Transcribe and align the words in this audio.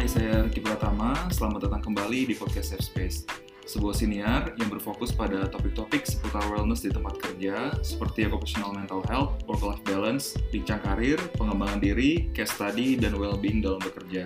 Hai, 0.00 0.08
saya 0.08 0.48
Ricky 0.48 0.64
Pratama. 0.64 1.12
Selamat 1.28 1.68
datang 1.68 1.92
kembali 1.92 2.24
di 2.24 2.32
podcast 2.32 2.72
Safe 2.72 2.80
Space. 2.80 3.28
Sebuah 3.68 3.92
siniar 3.92 4.56
yang 4.56 4.72
berfokus 4.72 5.12
pada 5.12 5.44
topik-topik 5.44 6.08
seputar 6.08 6.40
wellness 6.48 6.80
di 6.80 6.88
tempat 6.88 7.20
kerja, 7.20 7.68
seperti 7.84 8.24
occupational 8.24 8.72
mental 8.72 9.04
health, 9.12 9.44
work-life 9.44 9.84
balance, 9.84 10.40
bincang 10.48 10.80
karir, 10.80 11.20
pengembangan 11.36 11.84
diri, 11.84 12.32
case 12.32 12.48
study, 12.48 12.96
dan 12.96 13.12
well-being 13.20 13.60
dalam 13.60 13.76
bekerja. 13.76 14.24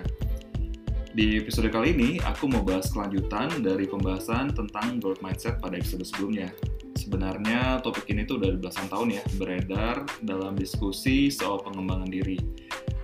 Di 1.11 1.43
episode 1.43 1.67
kali 1.67 1.91
ini, 1.91 2.23
aku 2.23 2.47
mau 2.47 2.63
bahas 2.63 2.87
kelanjutan 2.95 3.59
dari 3.59 3.83
pembahasan 3.83 4.55
tentang 4.55 5.03
growth 5.03 5.19
mindset 5.19 5.59
pada 5.59 5.75
episode 5.75 6.07
sebelumnya. 6.07 6.55
Sebenarnya 6.95 7.83
topik 7.83 8.07
ini 8.15 8.23
tuh 8.23 8.39
udah 8.39 8.63
belasan 8.63 8.87
tahun 8.87 9.19
ya, 9.19 9.23
beredar 9.35 10.07
dalam 10.23 10.55
diskusi 10.55 11.27
soal 11.27 11.59
pengembangan 11.59 12.07
diri. 12.07 12.39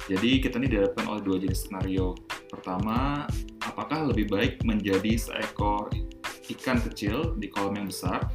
Jadi 0.09 0.41
kita 0.41 0.57
ini 0.57 0.65
dihadapkan 0.65 1.05
oleh 1.05 1.21
dua 1.21 1.37
jenis 1.37 1.69
skenario. 1.69 2.17
Pertama, 2.49 3.29
apakah 3.61 4.09
lebih 4.09 4.33
baik 4.33 4.65
menjadi 4.65 5.13
seekor 5.13 5.93
ikan 6.57 6.81
kecil 6.81 7.37
di 7.37 7.53
kolam 7.53 7.77
yang 7.77 7.85
besar 7.85 8.25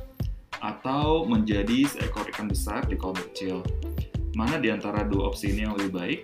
atau 0.63 1.27
menjadi 1.27 1.91
seekor 1.91 2.31
ikan 2.31 2.47
besar 2.47 2.87
di 2.87 2.95
kolam 2.95 3.19
kecil? 3.19 3.67
Mana 4.39 4.63
di 4.63 4.71
antara 4.71 5.03
dua 5.03 5.27
opsi 5.27 5.51
ini 5.51 5.67
yang 5.67 5.75
lebih 5.75 5.91
baik? 5.91 6.21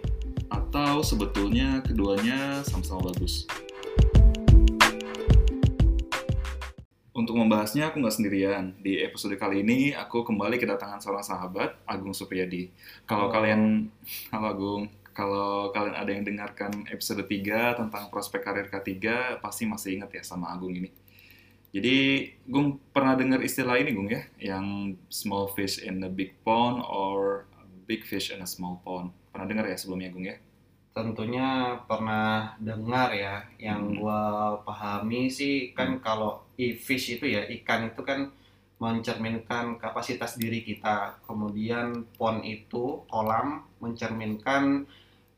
Atau 0.46 1.02
sebetulnya 1.02 1.82
keduanya 1.82 2.62
sama-sama 2.62 3.10
bagus? 3.10 3.42
Untuk 7.12 7.34
membahasnya 7.34 7.90
aku 7.90 7.98
nggak 7.98 8.14
sendirian. 8.14 8.64
Di 8.78 9.02
episode 9.02 9.34
kali 9.36 9.66
ini 9.66 9.90
aku 9.90 10.22
kembali 10.22 10.56
kedatangan 10.56 11.02
seorang 11.02 11.26
sahabat, 11.26 11.82
Agung 11.82 12.14
Supriyadi. 12.14 12.70
Kalau 13.04 13.26
Halo. 13.26 13.34
kalian, 13.34 13.60
halo 14.32 14.46
Agung, 14.48 14.82
kalau 15.12 15.70
kalian 15.72 15.96
ada 15.96 16.10
yang 16.12 16.24
dengarkan 16.24 16.84
episode 16.88 17.22
3 17.24 17.78
tentang 17.80 18.08
prospek 18.12 18.40
karir 18.44 18.66
K3, 18.72 18.96
pasti 19.44 19.64
masih 19.68 20.00
ingat 20.00 20.10
ya 20.16 20.22
sama 20.24 20.52
Agung 20.52 20.74
ini. 20.74 20.90
Jadi, 21.72 22.28
Gung 22.44 22.76
pernah 22.92 23.16
dengar 23.16 23.40
istilah 23.40 23.80
ini, 23.80 23.96
Gung 23.96 24.10
ya? 24.12 24.28
Yang 24.36 24.98
small 25.08 25.48
fish 25.56 25.80
in 25.80 26.04
a 26.04 26.10
big 26.12 26.36
pond 26.44 26.84
or 26.84 27.48
big 27.88 28.04
fish 28.04 28.28
in 28.28 28.44
a 28.44 28.48
small 28.48 28.80
pond. 28.84 29.08
Pernah 29.32 29.46
dengar 29.48 29.64
ya 29.68 29.76
sebelumnya, 29.80 30.12
Gung 30.12 30.28
ya? 30.28 30.36
tentunya 30.92 31.80
pernah 31.88 32.52
dengar 32.60 33.16
ya 33.16 33.40
Hmm. 33.40 33.48
yang 33.56 33.82
gua 33.96 34.20
pahami 34.60 35.32
sih 35.32 35.72
kan 35.72 35.96
kalau 36.04 36.44
e-fish 36.60 37.16
itu 37.16 37.24
ya 37.32 37.48
ikan 37.60 37.88
itu 37.88 38.04
kan 38.04 38.28
mencerminkan 38.76 39.80
kapasitas 39.80 40.36
diri 40.36 40.60
kita 40.60 41.16
kemudian 41.24 42.04
pond 42.18 42.44
itu 42.44 43.00
kolam 43.08 43.64
mencerminkan 43.80 44.84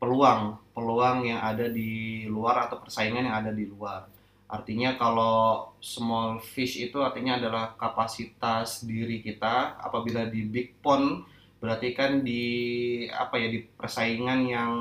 peluang 0.04 0.60
peluang 0.76 1.24
yang 1.24 1.40
ada 1.40 1.64
di 1.72 2.28
luar 2.28 2.68
atau 2.68 2.84
persaingan 2.84 3.24
yang 3.24 3.36
ada 3.40 3.52
di 3.56 3.64
luar 3.64 4.04
artinya 4.52 5.00
kalau 5.00 5.72
small 5.80 6.36
fish 6.44 6.76
itu 6.76 7.00
artinya 7.00 7.40
adalah 7.40 7.72
kapasitas 7.80 8.84
diri 8.84 9.24
kita 9.24 9.80
apabila 9.80 10.28
di 10.28 10.44
big 10.44 10.76
pond 10.84 11.24
berarti 11.64 11.96
kan 11.96 12.20
di 12.20 12.44
apa 13.08 13.40
ya 13.40 13.48
di 13.48 13.64
persaingan 13.64 14.44
yang 14.44 14.72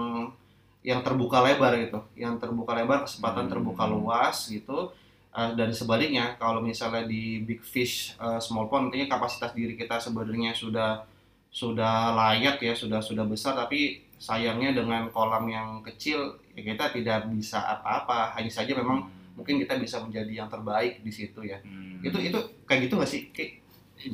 yang 0.83 0.99
terbuka 0.99 1.39
lebar 1.39 1.79
gitu, 1.79 2.03
yang 2.19 2.35
terbuka 2.35 2.75
lebar, 2.75 3.07
kesempatan 3.07 3.47
Hmm. 3.47 3.53
terbuka 3.55 3.87
luas 3.87 4.51
gitu. 4.51 4.91
Eh, 5.33 5.51
dan 5.57 5.71
sebaliknya, 5.73 6.35
kalau 6.37 6.59
misalnya 6.61 7.07
di 7.07 7.41
big 7.41 7.63
fish, 7.63 8.13
eh, 8.19 8.37
small 8.43 8.67
pond, 8.69 8.91
artinya 8.91 9.07
kapasitas 9.17 9.55
diri 9.55 9.73
kita 9.79 9.97
sebenarnya 9.97 10.51
sudah 10.53 11.07
sudah 11.49 12.13
layak 12.13 12.59
ya, 12.61 12.73
sudah 12.75 12.99
sudah 12.99 13.25
besar, 13.25 13.55
tapi 13.57 14.03
sayangnya 14.23 14.71
dengan 14.71 15.11
kolam 15.11 15.43
yang 15.51 15.83
kecil, 15.83 16.39
ya 16.55 16.63
kita 16.63 16.95
tidak 16.95 17.27
bisa 17.27 17.59
apa-apa. 17.59 18.31
Hanya 18.39 18.47
saja 18.47 18.71
memang 18.71 19.11
mungkin 19.35 19.59
kita 19.59 19.75
bisa 19.75 19.99
menjadi 19.99 20.31
yang 20.31 20.47
terbaik 20.47 21.03
di 21.03 21.11
situ 21.11 21.43
ya. 21.43 21.59
Hmm. 21.59 21.99
Itu 21.99 22.23
itu 22.23 22.39
kayak 22.63 22.87
gitu 22.87 22.95
nggak 22.95 23.11
sih? 23.11 23.21
Ki? 23.35 23.59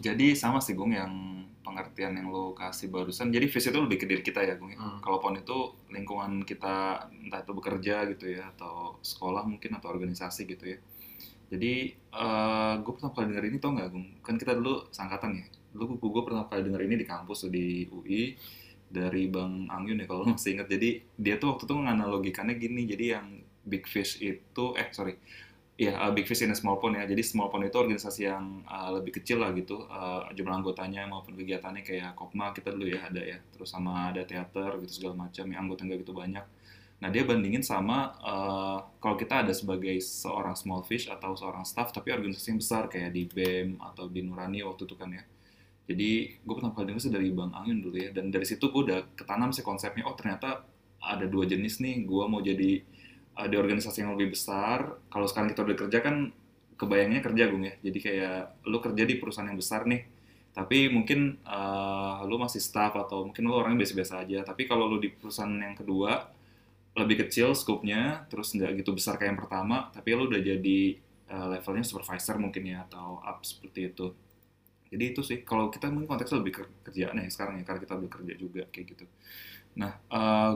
Jadi 0.01 0.34
sama 0.34 0.57
sih 0.57 0.73
Gung 0.73 0.97
yang 0.97 1.45
pengertian 1.61 2.17
yang 2.17 2.34
lo 2.34 2.57
kasih 2.57 2.89
barusan. 2.89 3.29
Jadi 3.29 3.45
fish 3.45 3.69
itu 3.69 3.78
lebih 3.78 4.01
ke 4.01 4.09
diri 4.09 4.25
kita 4.25 4.41
ya 4.41 4.57
Gung. 4.57 4.73
ya. 4.73 4.81
Hmm. 4.81 4.97
Kalau 4.97 5.22
pon 5.22 5.38
itu 5.38 5.78
lingkungan 5.94 6.41
kita 6.41 7.05
entah 7.13 7.45
itu 7.45 7.53
bekerja 7.53 8.09
gitu 8.09 8.34
ya 8.34 8.50
atau 8.57 8.97
sekolah 9.05 9.45
mungkin 9.45 9.78
atau 9.78 9.94
organisasi 9.94 10.50
gitu 10.50 10.73
ya. 10.73 10.81
Jadi 11.53 11.94
gue 12.81 12.91
pertama 12.97 13.13
kali 13.13 13.25
denger 13.29 13.45
ini 13.45 13.57
tau 13.61 13.78
nggak 13.78 13.89
Gung? 13.94 14.07
Kan 14.25 14.41
kita 14.41 14.57
dulu 14.57 14.89
sangkatan 14.89 15.38
ya. 15.38 15.45
Dulu 15.69 16.01
gue 16.01 16.23
pernah 16.25 16.50
kali 16.50 16.66
denger 16.66 16.81
ini 16.89 16.95
di 16.97 17.05
kampus 17.05 17.45
di 17.53 17.85
UI 17.94 18.34
dari 18.89 19.29
Bang 19.29 19.69
Angyun 19.69 20.03
ya 20.03 20.07
kalau 20.09 20.25
masih 20.33 20.59
inget. 20.59 20.67
Jadi 20.67 20.89
dia 21.16 21.38
tuh 21.38 21.55
waktu 21.55 21.63
itu 21.69 21.75
menganalogikannya 21.77 22.55
gini. 22.57 22.81
Jadi 22.89 23.05
yang 23.16 23.27
big 23.63 23.85
fish 23.85 24.17
itu 24.19 24.66
eh 24.75 24.89
sorry 24.91 25.16
Iya, 25.79 25.95
uh, 25.95 26.11
Big 26.11 26.27
Fish 26.27 26.44
in 26.44 26.51
a 26.51 26.57
Small 26.59 26.75
Pond 26.75 26.99
ya. 26.99 27.07
Jadi 27.07 27.23
Small 27.23 27.47
Pond 27.47 27.63
itu 27.63 27.79
organisasi 27.79 28.28
yang 28.28 28.67
uh, 28.67 28.91
lebih 28.99 29.16
kecil 29.16 29.39
lah 29.39 29.55
gitu. 29.55 29.88
Uh, 29.88 30.28
jumlah 30.35 30.59
anggotanya 30.59 31.07
maupun 31.07 31.39
kegiatannya 31.39 31.88
kayak 31.88 32.19
Kopma 32.19 32.51
kita 32.51 32.75
dulu 32.75 32.91
ya 32.91 33.07
ada 33.07 33.23
ya. 33.23 33.39
Terus 33.55 33.72
sama 33.72 34.11
ada 34.11 34.28
teater 34.28 34.75
gitu 34.83 34.99
segala 34.99 35.31
macam. 35.31 35.47
Yang 35.47 35.59
anggota 35.63 35.81
nggak 35.88 35.99
gitu 36.03 36.11
banyak. 36.11 36.45
Nah 36.99 37.07
dia 37.07 37.23
bandingin 37.23 37.63
sama 37.63 38.11
uh, 38.19 38.91
kalau 38.99 39.16
kita 39.16 39.47
ada 39.47 39.55
sebagai 39.55 39.95
seorang 40.03 40.51
small 40.59 40.83
fish 40.83 41.07
atau 41.07 41.31
seorang 41.39 41.63
staff 41.63 41.95
tapi 41.95 42.11
organisasi 42.11 42.51
yang 42.51 42.59
besar 42.59 42.91
kayak 42.91 43.16
di 43.16 43.23
BEM 43.31 43.79
atau 43.79 44.11
di 44.11 44.19
Nurani 44.19 44.59
waktu 44.67 44.83
itu 44.83 44.99
kan 44.99 45.16
ya. 45.16 45.23
Jadi 45.89 46.38
gue 46.38 46.53
pertama 46.53 46.77
kali 46.77 46.94
denger 46.94 47.01
sih 47.01 47.13
dari 47.13 47.33
Bang 47.33 47.50
Angin 47.50 47.81
dulu 47.81 47.97
ya. 47.97 48.13
Dan 48.13 48.29
dari 48.29 48.45
situ 48.45 48.69
gue 48.69 48.81
udah 48.94 49.17
ketanam 49.17 49.50
sih 49.50 49.66
konsepnya. 49.66 50.05
Oh 50.05 50.13
ternyata 50.13 50.61
ada 51.01 51.25
dua 51.25 51.50
jenis 51.50 51.81
nih. 51.81 52.05
Gue 52.05 52.29
mau 52.29 52.45
jadi 52.45 52.85
uh, 53.41 53.47
di 53.50 53.55
organisasi 53.57 54.05
yang 54.05 54.13
lebih 54.13 54.38
besar. 54.38 55.01
Kalau 55.09 55.25
sekarang 55.25 55.49
kita 55.49 55.66
udah 55.66 55.78
kerja 55.81 55.99
kan 56.05 56.29
kebayangnya 56.78 57.25
kerja 57.25 57.44
Gung 57.49 57.66
ya. 57.66 57.73
Jadi 57.81 57.97
kayak 58.05 58.63
lu 58.69 58.78
kerja 58.78 59.03
di 59.03 59.17
perusahaan 59.17 59.49
yang 59.49 59.57
besar 59.57 59.89
nih. 59.89 60.05
Tapi 60.53 60.94
mungkin 60.94 61.41
uh, 61.41 62.22
lu 62.29 62.38
masih 62.38 62.61
staff 62.61 62.94
atau 62.94 63.25
mungkin 63.25 63.49
lu 63.49 63.57
orangnya 63.57 63.81
biasa-biasa 63.81 64.13
aja. 64.22 64.45
Tapi 64.45 64.69
kalau 64.69 64.85
lu 64.85 65.01
di 65.01 65.09
perusahaan 65.09 65.49
yang 65.49 65.73
kedua 65.73 66.38
lebih 66.97 67.25
kecil 67.25 67.53
scope-nya, 67.55 68.28
terus 68.28 68.51
nggak 68.53 68.81
gitu 68.81 68.91
besar 68.91 69.16
kayak 69.16 69.33
yang 69.33 69.39
pertama, 69.39 69.88
tapi 69.94 70.09
lu 70.17 70.28
udah 70.28 70.41
jadi 70.41 70.79
uh, 71.31 71.47
levelnya 71.53 71.85
supervisor 71.85 72.35
mungkin 72.41 72.66
ya 72.66 72.83
atau 72.89 73.22
up 73.23 73.39
seperti 73.45 73.94
itu. 73.94 74.11
Jadi 74.89 75.03
itu 75.13 75.22
sih 75.22 75.45
kalau 75.45 75.69
kita 75.69 75.94
mungkin 75.94 76.09
konteksnya 76.09 76.41
lebih 76.41 76.53
ke 76.59 76.63
kerjaan 76.89 77.22
ya 77.22 77.29
sekarang 77.29 77.61
ya 77.61 77.63
karena 77.63 77.79
kita 77.85 77.94
udah 77.97 78.09
kerja 78.09 78.33
juga 78.33 78.63
kayak 78.73 78.85
gitu. 78.97 79.05
Nah, 79.77 80.01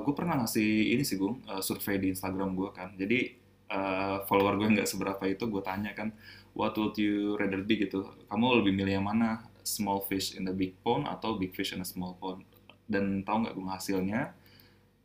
gue 0.01 0.13
pernah 0.17 0.41
ngasih 0.41 0.97
ini 0.97 1.05
sih 1.05 1.21
gue 1.21 1.31
survei 1.61 2.01
di 2.01 2.11
Instagram 2.11 2.57
gue 2.57 2.69
kan. 2.73 2.91
Jadi 2.97 3.37
uh, 3.69 4.25
follower 4.25 4.57
gue 4.57 4.67
nggak 4.73 4.89
seberapa 4.89 5.23
itu 5.29 5.45
gue 5.47 5.61
tanya 5.61 5.93
kan, 5.93 6.11
what 6.57 6.73
would 6.77 6.97
you 6.97 7.37
rather 7.37 7.61
be 7.61 7.77
gitu? 7.77 8.09
Kamu 8.27 8.61
lebih 8.61 8.73
milih 8.73 8.99
yang 8.99 9.07
mana? 9.07 9.45
Small 9.63 10.03
fish 10.03 10.35
in 10.35 10.43
the 10.43 10.51
big 10.51 10.75
pond 10.83 11.07
atau 11.07 11.39
big 11.39 11.55
fish 11.55 11.71
in 11.71 11.79
a 11.79 11.87
small 11.87 12.17
pond? 12.19 12.43
Dan 12.89 13.23
tahu 13.23 13.47
nggak 13.47 13.55
gue 13.55 13.67
hasilnya? 13.69 14.21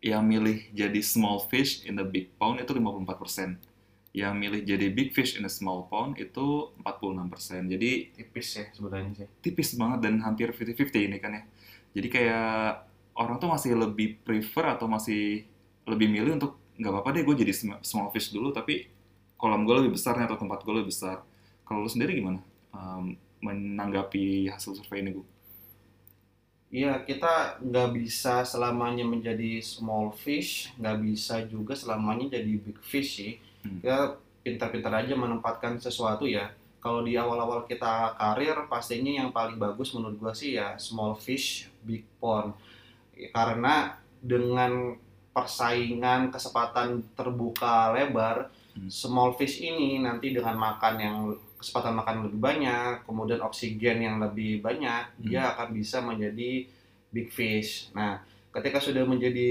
Yang 0.03 0.25
milih 0.25 0.59
jadi 0.75 1.01
small 1.03 1.47
fish 1.47 1.87
in 1.87 1.95
the 1.95 2.07
big 2.07 2.35
pond 2.41 2.59
itu 2.59 2.75
54%. 2.75 3.68
Yang 4.21 4.35
milih 4.43 4.61
jadi 4.71 4.87
big 4.97 5.09
fish 5.17 5.33
in 5.39 5.45
a 5.51 5.53
small 5.59 5.81
pond 5.91 6.13
itu 6.25 6.47
46%. 6.81 7.63
Jadi 7.73 7.91
Tipis 8.17 8.49
ya 8.59 8.65
sebenarnya 8.77 9.13
sih. 9.19 9.29
tipis 9.45 9.75
banget 9.79 9.99
dan 10.05 10.15
hampir 10.27 10.51
50-50 10.51 11.01
ini 11.09 11.17
kan 11.23 11.31
ya. 11.39 11.43
Jadi 11.97 12.09
kayak 12.11 12.49
orang 13.19 13.37
tuh 13.43 13.49
masih 13.51 13.73
lebih 13.79 14.09
prefer 14.27 14.65
atau 14.79 14.87
masih 14.91 15.47
lebih 15.89 16.09
milih 16.11 16.39
untuk 16.39 16.53
nggak 16.79 16.93
apa-apa 16.95 17.11
deh 17.19 17.23
gue 17.27 17.35
jadi 17.43 17.53
sm- 17.55 17.83
small 17.83 18.09
fish 18.15 18.31
dulu 18.31 18.55
tapi 18.55 18.87
kolam 19.41 19.67
gue 19.67 19.75
lebih 19.83 19.99
besar 19.99 20.15
nih 20.19 20.27
atau 20.31 20.39
tempat 20.39 20.63
gue 20.67 20.75
lebih 20.75 20.91
besar. 20.95 21.23
Kalau 21.67 21.85
lu 21.87 21.91
sendiri 21.91 22.19
gimana 22.19 22.41
um, 22.75 23.15
menanggapi 23.43 24.51
hasil 24.53 24.75
survei 24.79 25.03
ini 25.03 25.11
gue? 25.19 25.27
Iya, 26.79 26.93
kita 27.09 27.33
nggak 27.69 27.89
bisa 27.99 28.35
selamanya 28.53 29.05
menjadi 29.15 29.51
small 29.73 30.07
fish, 30.25 30.53
nggak 30.79 30.97
bisa 31.07 31.35
juga 31.53 31.73
selamanya 31.83 32.25
jadi 32.37 32.53
big 32.65 32.79
fish 32.91 33.11
sih. 33.19 33.33
Hmm. 33.69 33.81
Ya 33.85 34.17
pintar-pintar 34.41 35.05
aja 35.05 35.13
menempatkan 35.13 35.77
sesuatu 35.77 36.25
ya. 36.25 36.49
Kalau 36.79 37.05
di 37.05 37.19
awal-awal 37.19 37.67
kita 37.69 38.17
karir, 38.17 38.55
pastinya 38.71 39.11
yang 39.11 39.31
paling 39.35 39.61
bagus 39.61 39.93
menurut 39.93 40.17
gua 40.17 40.33
sih 40.33 40.57
ya 40.57 40.79
small 40.81 41.19
fish, 41.19 41.69
big 41.85 42.07
pond. 42.17 42.55
Ya, 43.13 43.29
Karena 43.35 43.93
dengan 44.19 44.97
persaingan 45.35 46.35
kesempatan 46.35 47.03
terbuka 47.15 47.95
lebar, 47.95 48.51
Hmm. 48.79 48.87
small 48.87 49.35
fish 49.35 49.59
ini 49.59 49.99
nanti 49.99 50.31
dengan 50.31 50.55
makan 50.55 50.95
yang 51.03 51.17
kesempatan 51.59 51.99
makan 51.99 52.31
lebih 52.31 52.39
banyak, 52.39 53.03
kemudian 53.03 53.43
oksigen 53.43 53.99
yang 53.99 54.23
lebih 54.23 54.63
banyak, 54.63 55.19
Hmm. 55.19 55.27
dia 55.27 55.51
akan 55.51 55.75
bisa 55.75 55.99
menjadi 55.99 56.63
big 57.11 57.27
fish. 57.35 57.91
Nah, 57.91 58.23
ketika 58.59 58.83
sudah 58.83 59.07
menjadi 59.07 59.51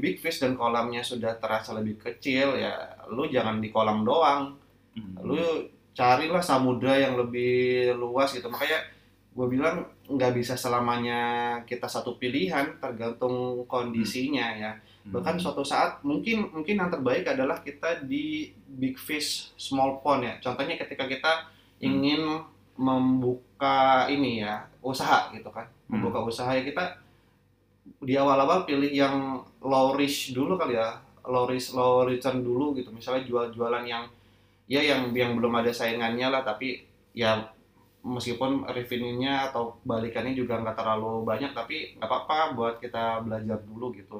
big 0.00 0.16
fish 0.16 0.40
dan 0.40 0.56
kolamnya 0.56 1.04
sudah 1.04 1.36
terasa 1.36 1.76
lebih 1.76 2.00
kecil, 2.00 2.56
ya 2.56 2.72
lu 3.12 3.28
jangan 3.28 3.60
di 3.60 3.68
kolam 3.68 4.02
doang, 4.02 4.56
Hmm. 4.96 5.14
lu 5.22 5.38
carilah 5.94 6.42
samudra 6.42 6.98
yang 6.98 7.14
lebih 7.14 7.92
luas 7.94 8.34
gitu. 8.34 8.50
Makanya 8.50 8.82
gue 9.30 9.46
bilang 9.46 9.86
nggak 10.10 10.34
bisa 10.34 10.58
selamanya 10.58 11.20
kita 11.62 11.86
satu 11.86 12.18
pilihan 12.18 12.74
tergantung 12.82 13.62
kondisinya 13.70 14.50
ya 14.58 14.72
Hmm. 14.74 15.14
bahkan 15.14 15.38
suatu 15.38 15.62
saat 15.62 16.02
mungkin 16.02 16.50
mungkin 16.50 16.74
yang 16.82 16.90
terbaik 16.90 17.22
adalah 17.22 17.62
kita 17.62 18.02
di 18.02 18.50
big 18.66 18.98
fish 18.98 19.54
small 19.54 20.02
pond 20.02 20.26
ya 20.26 20.34
contohnya 20.42 20.74
ketika 20.74 21.06
kita 21.06 21.32
ingin 21.78 22.42
membuka 22.74 24.10
ini 24.10 24.42
ya 24.42 24.66
usaha 24.82 25.30
gitu 25.30 25.48
kan 25.54 25.64
Hmm. 25.86 26.02
membuka 26.02 26.18
usaha 26.26 26.50
ya 26.50 26.66
kita 26.66 26.98
di 27.98 28.14
awal-awal 28.14 28.68
pilih 28.68 28.90
yang 28.90 29.42
low 29.62 29.96
risk 29.96 30.36
dulu 30.36 30.54
kali 30.60 30.76
ya. 30.76 31.00
Low 31.28 31.44
risk 31.48 31.76
low 31.76 32.04
return 32.04 32.40
dulu 32.40 32.76
gitu. 32.76 32.92
Misalnya 32.92 33.24
jual-jualan 33.26 33.84
yang 33.84 34.04
ya 34.68 34.84
yang 34.84 35.12
yang 35.16 35.32
belum 35.36 35.64
ada 35.64 35.72
saingannya 35.72 36.28
lah 36.28 36.44
tapi 36.44 36.84
ya 37.16 37.48
meskipun 38.04 38.68
revenue-nya 38.68 39.50
atau 39.50 39.80
balikannya 39.82 40.36
juga 40.36 40.60
nggak 40.60 40.76
terlalu 40.76 41.24
banyak 41.24 41.50
tapi 41.56 41.96
nggak 41.98 42.08
apa-apa 42.08 42.38
buat 42.54 42.74
kita 42.78 43.24
belajar 43.24 43.58
dulu 43.64 43.92
gitu. 43.96 44.18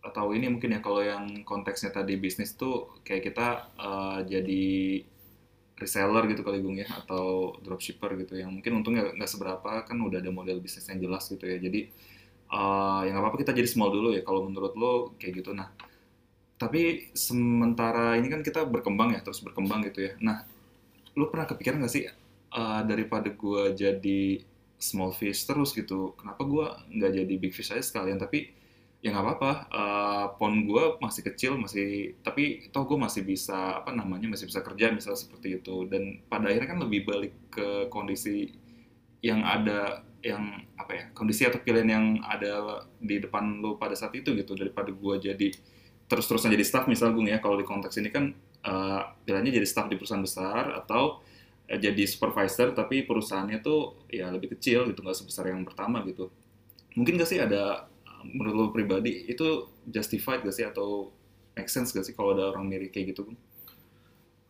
Atau 0.00 0.32
ini 0.32 0.48
mungkin 0.48 0.74
ya 0.76 0.80
kalau 0.80 1.04
yang 1.04 1.44
konteksnya 1.44 1.92
tadi 1.92 2.16
bisnis 2.16 2.56
tuh 2.56 3.00
kayak 3.04 3.32
kita 3.32 3.48
eh, 3.76 4.18
jadi 4.26 4.66
reseller 5.80 6.24
gitu 6.28 6.44
kali 6.44 6.60
Gung 6.60 6.76
ya 6.76 6.86
atau 6.92 7.56
dropshipper 7.64 8.20
gitu 8.20 8.36
yang 8.36 8.52
mungkin 8.52 8.84
untungnya 8.84 9.10
nggak 9.16 9.30
seberapa 9.30 9.82
kan 9.88 9.96
udah 9.96 10.20
ada 10.20 10.28
model 10.28 10.60
bisnis 10.60 10.86
yang 10.92 11.00
jelas 11.00 11.26
gitu 11.32 11.44
ya. 11.48 11.56
Jadi 11.56 11.80
eh 12.50 13.00
ya 13.06 13.10
nggak 13.14 13.22
apa-apa 13.24 13.38
kita 13.40 13.52
jadi 13.56 13.68
small 13.70 13.90
dulu 13.94 14.12
ya 14.12 14.22
kalau 14.22 14.44
menurut 14.46 14.76
lo 14.76 14.92
kayak 15.16 15.42
gitu. 15.42 15.56
Nah 15.56 15.72
tapi 16.60 17.08
sementara 17.16 18.20
ini 18.20 18.28
kan 18.28 18.44
kita 18.44 18.68
berkembang 18.68 19.16
ya 19.16 19.20
terus 19.24 19.40
berkembang 19.40 19.80
gitu 19.88 20.04
ya. 20.04 20.12
Nah 20.20 20.44
lo 21.16 21.32
pernah 21.32 21.48
kepikiran 21.48 21.80
nggak 21.80 21.92
sih 21.92 22.04
eh, 22.06 22.80
daripada 22.84 23.32
gua 23.32 23.72
jadi 23.72 24.44
small 24.80 25.12
fish 25.12 25.44
terus 25.48 25.72
gitu 25.76 26.16
kenapa 26.16 26.42
gua 26.44 26.66
nggak 26.92 27.12
jadi 27.24 27.34
big 27.40 27.52
fish 27.56 27.72
aja 27.72 27.80
sekalian? 27.80 28.20
Tapi 28.20 28.59
ya 29.00 29.08
nggak 29.16 29.24
apa-apa. 29.24 29.52
Eh, 29.72 30.26
pon 30.36 30.54
gue 30.68 30.84
masih 31.00 31.22
kecil 31.24 31.56
masih 31.56 32.20
tapi 32.20 32.68
toh 32.68 32.84
gue 32.84 32.98
masih 33.00 33.24
bisa 33.24 33.80
apa 33.80 33.96
namanya 33.96 34.28
masih 34.28 34.46
bisa 34.48 34.60
kerja 34.60 34.92
misalnya 34.92 35.20
seperti 35.20 35.60
itu. 35.60 35.88
Dan 35.88 36.20
pada 36.28 36.52
akhirnya 36.52 36.68
kan 36.68 36.80
lebih 36.84 37.00
balik 37.08 37.32
ke 37.52 37.88
kondisi 37.88 38.52
yang 39.24 39.44
ada 39.44 40.04
yang 40.20 40.68
apa 40.76 40.92
ya 40.92 41.04
kondisi 41.16 41.48
atau 41.48 41.60
pilihan 41.64 41.88
yang 41.88 42.06
ada 42.20 42.84
di 43.00 43.16
depan 43.20 43.64
lo 43.64 43.80
pada 43.80 43.96
saat 43.96 44.12
itu 44.12 44.36
gitu 44.36 44.52
daripada 44.52 44.92
gue 44.92 45.14
jadi 45.16 45.48
terus-terusan 46.12 46.52
jadi 46.52 46.64
staff 46.64 46.84
misalnya 46.84 47.12
gue 47.16 47.24
ya. 47.32 47.38
Kalau 47.40 47.56
di 47.56 47.64
konteks 47.64 47.96
ini 48.00 48.12
kan 48.12 48.36
eh, 48.64 49.02
pilihannya 49.24 49.52
jadi 49.56 49.66
staff 49.68 49.88
di 49.88 49.96
perusahaan 49.96 50.20
besar 50.20 50.76
atau 50.76 51.24
eh, 51.72 51.80
jadi 51.80 52.04
supervisor 52.04 52.76
tapi 52.76 53.08
perusahaannya 53.08 53.64
tuh 53.64 54.04
ya 54.12 54.28
lebih 54.28 54.52
kecil 54.60 54.84
gitu 54.92 55.00
nggak 55.00 55.16
sebesar 55.16 55.48
yang 55.48 55.64
pertama 55.64 56.04
gitu. 56.04 56.28
Mungkin 56.98 57.22
gak 57.22 57.30
sih 57.30 57.38
ada 57.38 57.86
menurut 58.24 58.54
lo 58.54 58.64
pribadi 58.74 59.26
itu 59.28 59.68
justified 59.88 60.44
gak 60.44 60.54
sih 60.54 60.66
atau 60.66 61.10
make 61.56 61.70
sense 61.70 61.92
gak 61.92 62.04
sih 62.04 62.14
kalau 62.16 62.36
ada 62.36 62.52
orang 62.52 62.68
mirip 62.68 62.92
kayak 62.92 63.12
gitu 63.14 63.28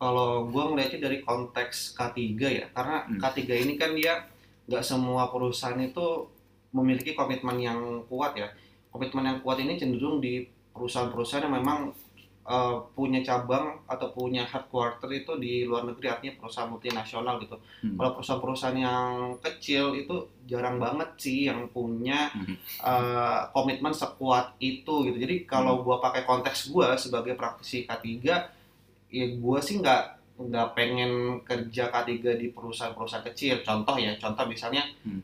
kalau 0.01 0.49
gue 0.49 0.63
ngeliatnya 0.65 0.99
dari 1.09 1.21
konteks 1.21 1.93
K3 1.93 2.17
ya 2.41 2.65
karena 2.73 3.05
Hmm. 3.05 3.19
K3 3.21 3.39
ini 3.65 3.73
kan 3.77 3.93
dia 3.93 4.25
nggak 4.65 4.83
semua 4.85 5.29
perusahaan 5.29 5.77
itu 5.77 6.29
memiliki 6.71 7.11
komitmen 7.13 7.59
yang 7.59 7.79
kuat 8.07 8.33
ya 8.37 8.49
komitmen 8.89 9.27
yang 9.27 9.39
kuat 9.43 9.59
ini 9.59 9.75
cenderung 9.75 10.23
di 10.23 10.47
perusahaan-perusahaan 10.71 11.45
yang 11.47 11.55
memang 11.59 11.91
eh, 12.51 12.75
punya 12.91 13.19
cabang 13.21 13.65
atau 13.87 14.11
punya 14.11 14.43
headquarter 14.43 15.07
itu 15.09 15.31
di 15.37 15.63
luar 15.63 15.83
negeri 15.85 16.07
artinya 16.09 16.35
perusahaan 16.35 16.67
multinasional 16.67 17.39
gitu 17.39 17.55
Hmm. 17.79 17.95
kalau 17.95 18.11
perusahaan-perusahaan 18.13 18.77
yang 18.77 19.07
kecil 19.39 19.95
itu 19.95 20.15
jarang 20.43 20.75
banget 20.77 21.09
sih 21.15 21.47
yang 21.47 21.65
punya 21.69 22.27
Mhm. 22.33 22.55
eh, 22.81 23.41
komitmen 23.49 23.93
sekuat 23.93 24.59
itu 24.59 24.93
gitu. 25.03 25.17
Jadi 25.17 25.45
kalau 25.45 25.79
gua 25.79 25.97
pakai 25.99 26.21
konteks 26.23 26.67
gua 26.67 26.93
sebagai 26.95 27.33
praktisi 27.33 27.85
K3 27.85 28.05
ya 29.09 29.25
gua 29.37 29.59
sih 29.59 29.79
nggak 29.79 30.03
nggak 30.41 30.67
pengen 30.73 31.11
kerja 31.41 31.87
K3 31.87 32.09
di 32.33 32.49
perusahaan-perusahaan 32.49 33.23
kecil. 33.23 33.61
Contoh 33.61 33.95
ya, 33.95 34.17
contoh 34.17 34.43
misalnya 34.45 34.83
Hmm. 35.01 35.21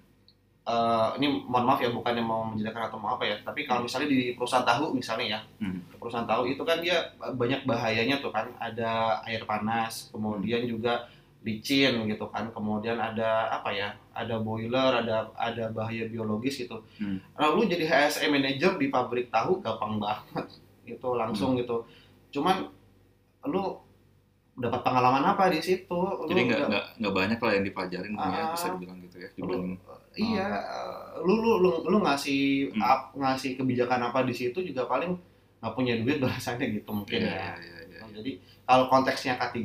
Eh, 0.67 1.09
ini 1.15 1.27
mohon 1.41 1.63
maaf 1.63 1.79
ya 1.79 1.87
bukannya 1.87 2.19
mau 2.21 2.43
menjelekan 2.43 2.83
atau 2.85 2.99
mau 2.99 3.15
apa 3.15 3.23
ya, 3.23 3.39
tapi 3.39 3.63
kalau 3.63 3.81
misalnya 3.81 4.09
di 4.09 4.35
perusahaan 4.35 4.61
tahu 4.63 4.91
misalnya 4.91 5.25
ya, 5.29 5.39
Hmm. 5.57 5.79
perusahaan 5.95 6.27
tahu 6.27 6.43
itu 6.45 6.59
kan 6.61 6.77
dia 6.77 6.97
banyak 7.15 7.63
bahayanya 7.63 8.19
tuh 8.19 8.29
kan, 8.29 8.51
ada 8.57 8.91
air 9.23 9.41
panas, 9.41 10.11
kemudian 10.11 10.63
juga 10.63 11.07
licin 11.39 12.03
gitu 12.05 12.27
kan, 12.27 12.51
kemudian 12.51 12.99
ada 12.99 13.29
apa 13.49 13.71
ya, 13.71 13.95
ada 14.11 14.35
boiler, 14.37 14.91
ada 14.97 15.31
ada 15.33 15.69
bahaya 15.69 16.03
biologis 16.05 16.59
gitu. 16.59 16.83
Hmm. 16.97 17.23
Lalu 17.33 17.71
jadi 17.71 17.85
HSE 17.87 18.27
manager 18.27 18.75
di 18.75 18.87
pabrik 18.87 19.31
tahu 19.31 19.59
gampang 19.59 19.95
banget, 19.97 20.45
itu 20.93 21.07
langsung 21.13 21.55
Hmm. 21.55 21.59
gitu. 21.59 21.87
Cuman 22.29 22.67
lu 23.45 23.79
dapat 24.53 24.81
pengalaman 24.81 25.23
apa 25.23 25.47
di 25.47 25.61
situ? 25.61 25.99
Jadi 26.27 26.41
nggak 26.43 26.59
nggak- 26.97 27.15
banyak 27.15 27.39
lah 27.39 27.51
yang 27.53 27.63
dipelajarin 27.63 28.11
Gung, 28.11 28.27
ya 28.27 28.41
Ah. 28.41 28.51
bisa 28.51 28.67
dibilang 28.73 28.99
gitu 28.99 29.17
ya 29.17 29.29
dibanding 29.31 29.77
Iya, 30.17 30.47
lu 31.21 31.33
lu 31.37 31.53
lu, 31.59 31.71
lu 31.85 31.97
ngasih 32.01 32.73
Hmm. 32.73 32.81
up, 32.81 33.01
ngasih 33.13 33.55
kebijakan 33.55 34.01
apa 34.03 34.21
di 34.21 34.33
situ 34.33 34.59
juga 34.61 34.85
paling 34.85 35.13
nggak 35.57 35.73
punya 35.73 35.97
duit 35.97 36.17
bahasanya 36.23 36.65
gitu 36.67 36.89
mungkin 36.89 37.21
Iya, 37.21 37.33
ya. 37.33 37.51
iya, 37.57 37.77
iya. 37.87 37.99
Nah, 38.01 38.09
Jadi 38.13 38.31
kalau 38.63 38.85
konteksnya 38.87 39.37
K3, 39.37 39.61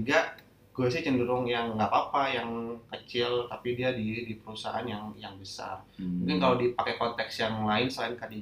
gue 0.73 0.87
sih 0.89 1.01
cenderung 1.01 1.45
yang 1.45 1.77
nggak 1.77 1.89
apa-apa, 1.89 2.33
yang 2.33 2.49
kecil 2.89 3.45
tapi 3.47 3.75
dia 3.75 3.93
di 3.93 4.25
di 4.25 4.35
perusahaan 4.37 4.85
yang 4.85 5.13
yang 5.17 5.37
besar. 5.37 5.81
Hmm. 5.97 6.25
Mungkin 6.25 6.39
kalau 6.39 6.57
dipakai 6.57 6.95
konteks 6.97 7.41
yang 7.41 7.65
lain 7.65 7.89
selain 7.89 8.17
K3 8.17 8.37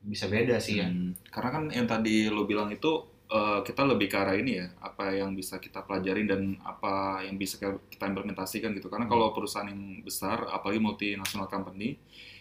bisa 0.00 0.26
beda 0.26 0.56
sih 0.56 0.78
ya. 0.78 0.86
Hmm. 0.86 1.10
Karena 1.28 1.50
kan 1.50 1.62
yang 1.68 1.86
tadi 1.86 2.26
lo 2.26 2.44
bilang 2.44 2.70
itu 2.70 3.02
eh, 3.30 3.60
kita 3.62 3.86
lebih 3.86 4.10
ke 4.10 4.16
arah 4.18 4.34
ini 4.34 4.58
ya, 4.60 4.66
apa 4.82 5.14
yang 5.14 5.32
bisa 5.38 5.62
kita 5.62 5.86
pelajarin 5.86 6.26
dan 6.26 6.42
apa 6.66 7.22
yang 7.22 7.38
bisa 7.38 7.56
kita 7.86 8.04
implementasikan 8.10 8.74
gitu. 8.74 8.90
Karena 8.90 9.06
kalau 9.06 9.30
perusahaan 9.30 9.70
yang 9.70 10.02
besar, 10.02 10.50
apalagi 10.50 10.82
multinational 10.82 11.46
company, 11.46 11.96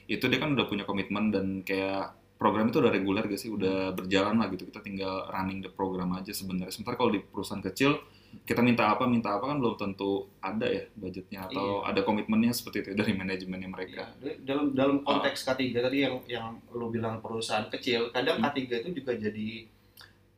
itu 0.09 0.25
dia 0.25 0.39
kan 0.41 0.57
udah 0.57 0.65
punya 0.65 0.83
komitmen 0.89 1.29
dan 1.29 1.61
kayak 1.61 2.17
program 2.39 2.71
itu 2.71 2.79
udah 2.79 2.89
reguler 2.89 3.23
gak 3.27 3.37
sih, 3.37 3.51
udah 3.51 3.93
berjalan 3.93 4.39
lah 4.41 4.47
gitu. 4.49 4.65
Kita 4.65 4.79
tinggal 4.81 5.29
running 5.29 5.61
the 5.61 5.69
program 5.69 6.15
aja 6.17 6.31
sebenarnya. 6.31 6.73
Sementara 6.73 6.95
kalau 6.97 7.11
di 7.13 7.19
perusahaan 7.21 7.61
kecil, 7.61 7.99
kita 8.45 8.61
minta 8.61 8.89
apa, 8.93 9.09
minta 9.09 9.35
apa 9.35 9.49
kan 9.49 9.57
belum 9.57 9.75
tentu 9.75 10.29
ada 10.39 10.69
ya 10.69 10.85
budgetnya 10.93 11.49
atau 11.49 11.81
ada 11.81 12.01
komitmennya 12.05 12.53
seperti 12.53 12.85
itu 12.85 12.89
dari 12.93 13.13
manajemennya 13.17 13.69
mereka. 13.69 14.13
Iya, 14.21 14.37
dalam 14.45 14.65
dalam 14.77 14.97
konteks 15.01 15.41
K3 15.45 15.73
tadi 15.73 15.97
yang 16.05 16.15
yang 16.29 16.47
lu 16.73 16.93
bilang 16.93 17.21
perusahaan 17.25 17.67
kecil, 17.67 18.13
kadang 18.13 18.39
Hmm. 18.39 18.53
K3 18.53 18.85
itu 18.85 18.89
juga 19.01 19.17
jadi 19.17 19.65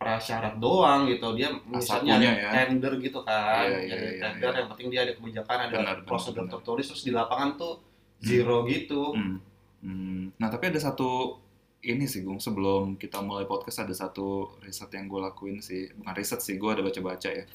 prasyarat 0.01 0.57
doang 0.57 1.05
gitu. 1.05 1.37
Dia 1.37 1.53
misalnya 1.69 2.17
ada 2.17 2.25
ya. 2.25 2.49
tender 2.49 2.97
gitu 2.97 3.21
kan. 3.21 3.69
Iya, 3.69 3.77
iya, 3.77 3.89
Jadi 3.93 4.07
iya, 4.09 4.21
tender 4.25 4.49
iya. 4.49 4.57
yang 4.57 4.67
penting 4.73 4.87
dia 4.89 5.01
ada 5.05 5.13
kebijakan, 5.13 5.57
ada 5.69 5.75
Benar, 5.77 5.97
prosedur 6.09 6.49
benar. 6.49 6.53
tertulis 6.57 6.85
terus 6.89 7.03
di 7.05 7.13
lapangan 7.13 7.49
tuh 7.61 7.73
zero 8.17 8.65
gitu. 8.65 9.13
Hmm. 9.13 9.37
Hmm. 9.85 10.33
Nah, 10.41 10.49
tapi 10.49 10.73
ada 10.73 10.81
satu 10.81 11.37
ini 11.85 12.09
sih, 12.09 12.25
Gung. 12.25 12.41
Sebelum 12.41 12.97
kita 12.97 13.21
mulai 13.21 13.45
podcast, 13.45 13.85
ada 13.85 13.93
satu 13.93 14.57
riset 14.65 14.89
yang 14.93 15.05
gue 15.05 15.21
lakuin 15.21 15.61
sih. 15.61 15.89
Bukan 15.93 16.13
riset 16.17 16.41
sih, 16.41 16.57
gue 16.57 16.69
ada 16.69 16.81
baca-baca 16.81 17.29
ya. 17.29 17.45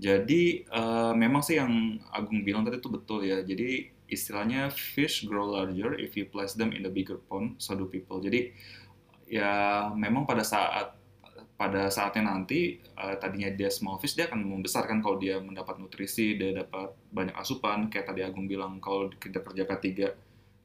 Jadi, 0.00 0.64
eh, 0.64 1.12
memang 1.12 1.44
sih 1.44 1.60
yang 1.60 2.00
Agung 2.08 2.40
bilang 2.44 2.64
tadi 2.64 2.80
itu 2.80 2.88
betul 2.88 3.24
ya. 3.24 3.44
Jadi, 3.44 3.92
istilahnya 4.08 4.72
fish 4.72 5.28
grow 5.28 5.52
larger 5.52 5.96
if 6.00 6.16
you 6.16 6.24
place 6.24 6.56
them 6.56 6.72
in 6.72 6.84
the 6.84 6.92
bigger 6.92 7.20
pond, 7.28 7.60
so 7.60 7.76
do 7.76 7.84
people. 7.84 8.16
Jadi, 8.20 8.52
ya 9.28 9.86
memang 9.92 10.24
pada 10.24 10.40
saat 10.40 10.99
pada 11.60 11.92
saatnya 11.92 12.32
nanti 12.32 12.80
eh, 12.80 13.16
tadinya 13.20 13.52
dia 13.52 13.68
small 13.68 14.00
fish 14.00 14.16
dia 14.16 14.32
akan 14.32 14.48
membesarkan 14.48 15.04
kalau 15.04 15.20
dia 15.20 15.36
mendapat 15.36 15.76
nutrisi 15.76 16.40
dia 16.40 16.64
dapat 16.64 16.96
banyak 17.12 17.36
asupan. 17.36 17.92
Kayak 17.92 18.08
tadi 18.08 18.24
Agung 18.24 18.48
bilang 18.48 18.80
kalau 18.80 19.12
kita 19.12 19.44
kerja 19.44 19.68
K3 19.68 19.88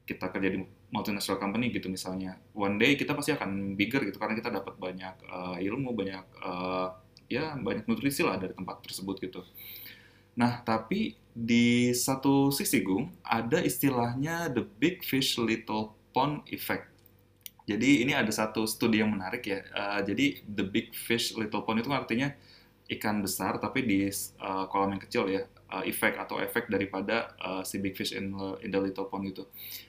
kita 0.08 0.32
kerja 0.32 0.48
di 0.48 0.64
multinational 0.88 1.36
company 1.36 1.68
gitu 1.68 1.92
misalnya. 1.92 2.40
One 2.56 2.80
day 2.80 2.96
kita 2.96 3.12
pasti 3.12 3.36
akan 3.36 3.76
bigger 3.76 4.08
gitu 4.08 4.16
karena 4.16 4.40
kita 4.40 4.48
dapat 4.48 4.80
banyak 4.80 5.14
eh, 5.28 5.56
ilmu 5.68 5.92
banyak 5.92 6.24
eh, 6.40 6.88
ya 7.28 7.52
banyak 7.60 7.84
nutrisi 7.84 8.24
lah 8.24 8.40
dari 8.40 8.56
tempat 8.56 8.80
tersebut 8.80 9.20
gitu. 9.20 9.44
Nah 10.40 10.64
tapi 10.64 11.12
di 11.36 11.92
satu 11.92 12.48
sisi 12.48 12.80
Gung 12.80 13.12
ada 13.20 13.60
istilahnya 13.60 14.48
the 14.48 14.64
big 14.64 15.04
fish 15.04 15.36
little 15.36 15.92
pond 16.16 16.40
effect 16.48 16.95
jadi 17.66 18.06
ini 18.06 18.14
ada 18.14 18.30
satu 18.30 18.62
studi 18.64 19.02
yang 19.02 19.10
menarik 19.10 19.42
ya. 19.42 19.60
Eh, 19.66 20.00
jadi 20.06 20.26
the 20.46 20.62
big 20.62 20.94
fish 20.94 21.34
little 21.34 21.66
pond 21.66 21.82
itu 21.82 21.90
artinya 21.90 22.30
ikan 22.86 23.18
besar 23.26 23.58
tapi 23.58 23.82
di 23.82 24.06
eh, 24.06 24.64
kolam 24.70 24.94
yang 24.94 25.02
kecil 25.02 25.26
ya. 25.26 25.42
Eh, 25.66 25.90
efek 25.90 26.14
atau 26.14 26.38
efek 26.38 26.70
daripada 26.70 27.34
eh, 27.42 27.62
si 27.66 27.82
big 27.82 27.98
fish 27.98 28.14
in, 28.14 28.30
in 28.62 28.70
the 28.70 28.78
little 28.78 29.10
pond 29.10 29.26
itu. 29.26 29.42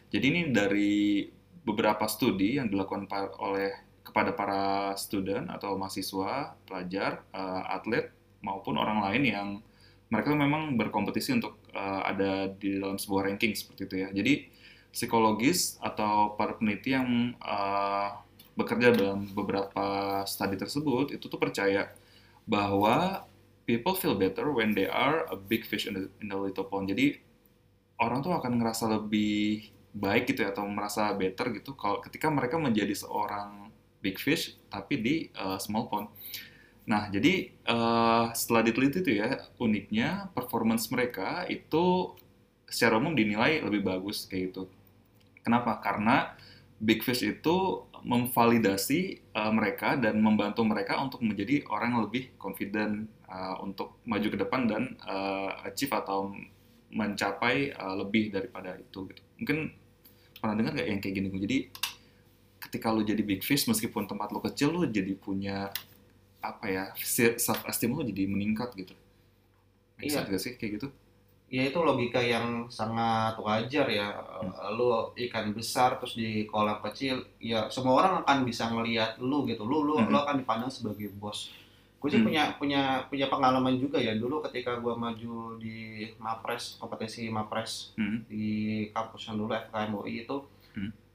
Jadi 0.09 0.25
ini 0.25 0.41
dari 0.49 1.29
beberapa 1.61 2.09
studi 2.09 2.57
yang 2.57 2.67
dilakukan 2.73 3.05
pa- 3.05 3.37
oleh 3.37 4.01
kepada 4.01 4.31
para 4.33 4.95
student 4.97 5.51
atau 5.51 5.77
mahasiswa, 5.77 6.57
pelajar, 6.65 7.29
eh, 7.29 7.63
atlet 7.77 8.09
maupun 8.41 8.73
orang 8.81 9.05
lain 9.05 9.23
yang 9.23 9.49
mereka 10.07 10.31
memang 10.31 10.79
berkompetisi 10.79 11.35
untuk 11.35 11.59
uh, 11.75 11.99
ada 12.07 12.47
di 12.47 12.79
dalam 12.79 12.95
sebuah 12.95 13.27
ranking 13.27 13.51
seperti 13.51 13.81
itu 13.91 13.95
ya. 13.99 14.09
Jadi 14.15 14.33
psikologis 14.91 15.77
atau 15.83 16.33
para 16.39 16.57
peneliti 16.57 16.95
yang 16.95 17.35
uh, 17.43 18.17
bekerja 18.57 18.93
dalam 18.95 19.29
beberapa 19.31 20.21
studi 20.25 20.57
tersebut 20.57 21.13
itu 21.13 21.25
tuh 21.29 21.37
percaya 21.37 21.93
bahwa 22.49 23.27
people 23.69 23.93
feel 23.93 24.17
better 24.17 24.49
when 24.49 24.73
they 24.73 24.89
are 24.89 25.27
a 25.29 25.37
big 25.37 25.67
fish 25.67 25.85
in 25.85 25.93
the, 25.93 26.03
in 26.23 26.31
the 26.31 26.37
little 26.37 26.65
pond. 26.65 26.89
Jadi 26.89 27.19
orang 28.01 28.25
tuh 28.25 28.33
akan 28.33 28.57
ngerasa 28.57 28.89
lebih 28.89 29.69
baik 29.93 30.33
gitu 30.33 30.45
ya 30.45 30.53
atau 30.53 30.65
merasa 30.65 31.09
better 31.13 31.49
gitu 31.57 31.73
kalau 31.73 31.99
ketika 32.01 32.29
mereka 32.29 32.55
menjadi 32.61 32.93
seorang 32.93 33.73
big 34.01 34.17
fish 34.21 34.57
tapi 34.71 34.95
di 35.01 35.15
uh, 35.37 35.59
small 35.61 35.89
pond. 35.91 36.07
Nah, 36.87 37.11
jadi 37.11 37.51
uh, 37.67 38.31
setelah 38.31 38.63
diteliti 38.63 39.03
itu 39.03 39.19
ya 39.19 39.43
uniknya 39.59 40.31
performance 40.31 40.87
mereka 40.87 41.43
itu 41.51 42.15
secara 42.63 42.95
umum 42.95 43.11
dinilai 43.11 43.59
lebih 43.59 43.83
bagus 43.83 44.23
kayak 44.23 44.55
gitu. 44.55 44.63
Kenapa? 45.47 45.79
Karena 45.79 46.35
big 46.75 47.07
fish 47.07 47.23
itu 47.23 47.87
memvalidasi 48.03 49.31
uh, 49.31 49.49
mereka 49.55 49.95
dan 49.95 50.19
membantu 50.19 50.67
mereka 50.67 50.99
untuk 50.99 51.23
menjadi 51.23 51.63
orang 51.71 51.95
yang 51.95 52.03
lebih 52.03 52.35
confident 52.35 53.07
uh, 53.31 53.55
untuk 53.63 54.03
maju 54.03 54.27
ke 54.27 54.37
depan 54.37 54.67
dan 54.67 54.83
uh, 55.07 55.63
achieve 55.63 55.95
atau 55.95 56.35
mencapai 56.91 57.71
uh, 57.71 57.95
lebih 57.95 58.35
daripada 58.35 58.75
itu 58.75 59.07
gitu. 59.07 59.21
Mungkin 59.39 59.57
pernah 60.37 60.55
dengar 60.59 60.71
nggak 60.75 60.87
yang 60.87 60.99
kayak 60.99 61.15
gini? 61.15 61.27
Jadi 61.31 61.57
ketika 62.67 62.91
lu 62.91 63.07
jadi 63.07 63.23
big 63.23 63.41
fish 63.47 63.65
meskipun 63.71 64.05
tempat 64.05 64.35
lu 64.35 64.43
kecil 64.43 64.75
lu 64.75 64.83
jadi 64.83 65.15
punya 65.15 65.71
apa 66.43 66.65
ya 66.67 66.83
self 67.39 67.63
esteem 67.65 67.95
lu 67.95 68.03
jadi 68.03 68.27
meningkat 68.29 68.75
gitu. 68.75 68.93
Bisa 69.97 70.21
iya. 70.21 70.29
gak 70.29 70.41
sih 70.43 70.53
kayak 70.59 70.71
gitu? 70.77 70.87
Ya 71.47 71.63
itu 71.63 71.79
logika 71.79 72.19
yang 72.19 72.67
sangat 72.67 73.39
wajar 73.39 73.87
ya 73.87 74.11
lu 74.75 75.15
ikan 75.15 75.55
besar 75.55 75.95
terus 75.95 76.19
di 76.19 76.43
kolam 76.43 76.83
kecil 76.83 77.23
ya 77.39 77.71
semua 77.71 78.03
orang 78.03 78.13
akan 78.27 78.43
bisa 78.43 78.67
ngelihat 78.67 79.15
lu 79.23 79.47
gitu 79.47 79.63
lu 79.63 79.87
lu 79.87 79.95
hmm. 79.95 80.11
lu 80.11 80.17
akan 80.19 80.43
dipandang 80.43 80.67
sebagai 80.67 81.07
bos 81.15 81.55
gue 81.97 82.09
sih 82.11 82.19
hmm. 82.19 82.27
punya 82.27 82.43
punya 82.59 82.81
punya 83.07 83.27
pengalaman 83.31 83.79
juga 83.79 83.97
ya 83.97 84.13
dulu 84.19 84.43
ketika 84.45 84.75
gue 84.77 84.91
maju 84.91 85.55
di 85.57 86.11
mapres 86.19 86.75
kompetisi 86.77 87.31
mapres 87.31 87.95
hmm. 87.95 88.27
di 88.27 88.47
kampus 88.91 89.31
yang 89.31 89.39
dulu 89.39 89.55
FKM 89.55 89.91
UI 90.03 90.27
itu 90.27 90.37
hmm 90.75 91.06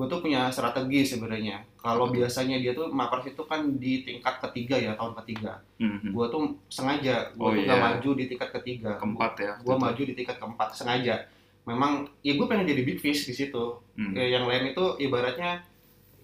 gue 0.00 0.08
tuh 0.08 0.24
punya 0.24 0.48
strategi 0.48 1.04
sebenarnya. 1.04 1.60
Kalau 1.76 2.08
biasanya 2.08 2.56
dia 2.56 2.72
tuh 2.72 2.88
mapres 2.88 3.28
itu 3.28 3.44
kan 3.44 3.76
di 3.76 4.00
tingkat 4.00 4.40
ketiga 4.48 4.80
ya 4.80 4.96
tahun 4.96 5.12
ketiga. 5.20 5.60
Mm-hmm. 5.76 6.16
Gue 6.16 6.26
tuh 6.32 6.56
sengaja 6.72 7.28
gue 7.36 7.44
oh, 7.44 7.52
tuh 7.52 7.60
yeah. 7.60 7.76
gak 7.76 7.84
maju 7.84 8.10
di 8.16 8.24
tingkat 8.24 8.50
ketiga. 8.56 8.96
Keempat 8.96 9.32
ya. 9.36 9.52
Gue 9.60 9.76
maju 9.76 10.00
di 10.00 10.14
tingkat 10.16 10.40
keempat 10.40 10.72
sengaja. 10.72 11.28
Memang 11.68 12.08
ya 12.24 12.32
gue 12.32 12.46
pengen 12.48 12.64
jadi 12.64 12.80
big 12.80 12.96
fish 12.96 13.28
di 13.28 13.36
situ. 13.36 13.76
Mm. 14.00 14.16
Ya, 14.16 14.40
yang 14.40 14.48
lain 14.48 14.72
itu 14.72 14.84
ibaratnya 15.04 15.68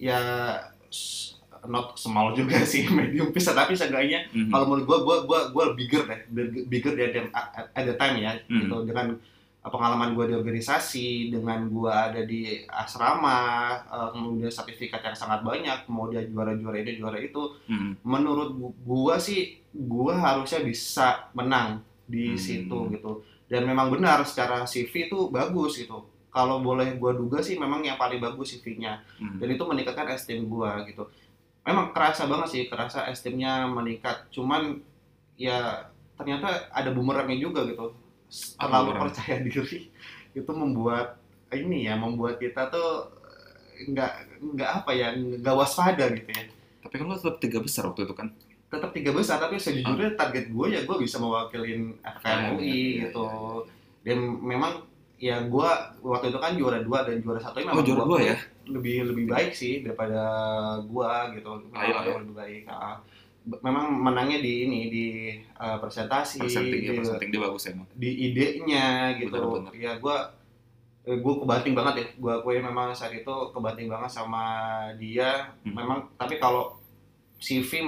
ya 0.00 0.21
not 1.68 2.00
small 2.00 2.33
juga 2.33 2.64
sih 2.64 2.88
medium 2.97 3.28
fish 3.37 3.52
tapi 3.52 3.76
seenggaknya 3.76 4.25
mm-hmm. 4.33 4.49
kalau 4.56 4.73
menurut 4.73 4.88
gue 4.88 4.99
gue 5.04 5.16
gue 5.28 5.40
gue 5.52 5.64
bigger 5.76 6.02
deh 6.09 6.21
bigger 6.64 6.95
dari 6.97 7.28
at 7.37 7.85
the 7.85 7.92
time 8.00 8.16
ya 8.25 8.40
mm-hmm. 8.40 8.56
gitu 8.64 8.76
dengan 8.88 9.21
pengalaman 9.66 10.14
gue 10.14 10.30
di 10.30 10.35
organisasi 10.38 11.08
dengan 11.35 11.66
gue 11.66 11.90
ada 11.90 12.23
di 12.23 12.62
asrama 12.70 13.75
uh, 13.90 14.08
kemudian 14.14 14.52
sertifikat 14.52 15.02
yang 15.02 15.16
sangat 15.18 15.42
banyak 15.42 15.90
mau 15.90 16.06
dia 16.06 16.23
juara-juara 16.23 16.76
ini 16.82 16.99
juara 16.99 17.18
itu 17.18 17.58
hmm. 17.66 18.06
menurut 18.06 18.54
gue 18.62 19.16
sih 19.18 19.58
gue 19.75 20.12
harusnya 20.14 20.62
bisa 20.62 21.28
menang 21.35 21.82
di 22.06 22.35
hmm. 22.35 22.38
situ 22.38 22.78
gitu 22.94 23.26
dan 23.50 23.66
memang 23.66 23.90
benar 23.90 24.23
secara 24.23 24.62
CV 24.66 25.11
itu 25.11 25.30
bagus 25.35 25.82
gitu 25.82 26.06
kalau 26.30 26.62
boleh 26.62 26.94
gue 26.94 27.12
duga 27.16 27.42
sih 27.42 27.58
memang 27.58 27.82
yang 27.82 27.99
paling 27.99 28.23
bagus 28.23 28.54
CV-nya 28.54 29.02
hmm. 29.18 29.42
dan 29.42 29.49
itu 29.50 29.64
meningkatkan 29.66 30.14
esteem 30.14 30.46
gue 30.46 30.70
gitu 30.94 31.11
memang 31.66 31.90
kerasa 31.90 32.30
banget 32.30 32.49
sih 32.54 32.62
kerasa 32.70 33.11
esteemnya 33.11 33.66
meningkat 33.66 34.30
cuman 34.30 34.78
ya 35.35 35.90
ternyata 36.14 36.70
ada 36.70 36.94
bumerangnya 36.94 37.42
juga 37.42 37.66
gitu 37.66 38.06
terlalu 38.57 38.90
percaya 38.97 39.37
diri 39.47 39.88
itu 40.37 40.52
membuat 40.52 41.16
ini 41.55 41.88
ya 41.88 41.95
membuat 41.97 42.37
kita 42.37 42.69
tuh 42.69 43.09
nggak 43.76 44.12
nggak 44.57 44.71
apa 44.83 44.90
ya 44.93 45.12
nggak 45.16 45.57
waspada 45.57 46.09
gitu 46.12 46.31
ya. 46.33 46.45
Tapi 46.85 46.95
kan 46.97 47.07
lo 47.09 47.16
tetap 47.19 47.37
tiga 47.40 47.59
besar 47.61 47.88
waktu 47.88 48.09
itu 48.09 48.14
kan? 48.16 48.28
Tetap 48.66 48.90
tiga 48.93 49.11
besar 49.14 49.37
tapi 49.40 49.61
sejujurnya 49.61 50.16
target 50.19 50.50
gue 50.50 50.66
ya 50.73 50.81
gue 50.85 50.97
bisa 50.99 51.16
mewakilin 51.23 51.95
FKM 52.02 52.57
UI 52.57 52.64
iya, 52.64 52.75
iya, 52.75 53.02
gitu. 53.09 53.25
iya, 53.25 53.61
dan 54.07 54.19
memang 54.43 54.73
ya 55.16 55.40
gue 55.49 55.71
waktu 56.05 56.28
itu 56.28 56.38
kan 56.38 56.52
juara 56.61 56.78
dua 56.85 57.09
dan 57.09 57.25
juara 57.25 57.40
satu 57.40 57.57
ini 57.57 57.73
memang 57.73 57.81
oh, 57.81 57.87
juara 57.87 58.05
dua 58.05 58.21
ya? 58.21 58.37
lebih 58.69 58.97
lebih 59.14 59.25
baik 59.33 59.52
sih 59.57 59.81
daripada 59.81 60.21
gue 60.83 61.12
gitu. 61.40 61.50
Ayo, 61.73 61.95
ya. 62.05 62.14
lebih 62.21 62.37
baik 62.37 62.62
nah, 62.69 63.00
memang 63.47 63.95
menangnya 64.03 64.43
di 64.43 64.53
ini 64.67 64.81
di 64.91 65.07
uh, 65.62 65.79
presentasi 65.79 66.43
presenting 66.43 66.83
ya 66.83 66.93
presenting 66.99 67.31
dia 67.31 67.41
bagus 67.41 67.62
emang. 67.71 67.87
Di 67.95 68.11
idenya 68.11 69.15
gitu. 69.23 69.38
Bener, 69.38 69.71
bener. 69.71 69.73
ya 69.79 69.93
gue 70.03 70.17
eh, 71.07 71.19
gue 71.23 71.35
kebanting 71.47 71.75
banget 71.79 71.95
ya. 72.03 72.07
Gue 72.19 72.35
gue 72.43 72.53
memang 72.59 72.91
saat 72.91 73.15
itu 73.15 73.35
kebanting 73.55 73.87
banget 73.87 74.11
sama 74.11 74.45
dia. 74.99 75.55
Hmm. 75.62 75.79
memang 75.79 75.99
tapi 76.19 76.43
kalau 76.43 76.75
CV 77.38 77.87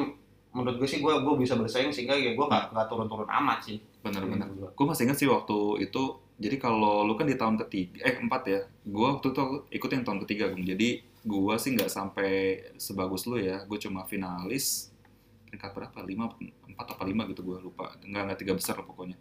menurut 0.55 0.79
gue 0.79 0.89
sih 0.89 1.03
gue 1.03 1.13
gue 1.13 1.35
bisa 1.37 1.59
bersaing 1.59 1.91
sehingga 1.91 2.15
ya 2.15 2.39
gue 2.39 2.47
nggak 2.47 2.71
nggak 2.71 2.87
turun-turun 2.87 3.27
amat 3.27 3.59
sih. 3.67 3.83
Bener-bener 3.99 4.47
gitu. 4.55 4.71
gue 4.71 4.87
masih 4.87 5.11
ingat 5.11 5.19
sih 5.19 5.29
waktu 5.29 5.83
itu 5.83 6.23
jadi 6.39 6.57
kalau 6.63 7.03
lu 7.03 7.19
kan 7.19 7.27
di 7.27 7.35
tahun 7.35 7.59
ketiga 7.67 8.07
eh 8.07 8.15
empat 8.23 8.43
ya 8.47 8.61
gue 8.87 9.07
waktu 9.11 9.35
itu 9.35 9.43
ikut 9.75 9.91
yang 9.91 10.05
tahun 10.07 10.23
ketiga 10.23 10.55
gue 10.55 10.63
jadi 10.63 10.91
gue 11.03 11.55
sih 11.59 11.75
nggak 11.75 11.91
sampai 11.91 12.33
sebagus 12.79 13.27
lu 13.27 13.43
ya 13.43 13.67
gue 13.67 13.79
cuma 13.83 14.07
finalis 14.07 14.95
peringkat 15.49 15.73
berapa? 15.73 15.99
Lima 16.05 16.29
empat 16.69 16.87
apa 16.95 17.03
lima 17.09 17.25
gitu 17.33 17.41
gue 17.43 17.59
lupa. 17.65 17.97
Nggak 18.05 18.23
nggak 18.29 18.39
tiga 18.45 18.53
besar 18.55 18.77
lah 18.77 18.87
pokoknya. 18.87 19.17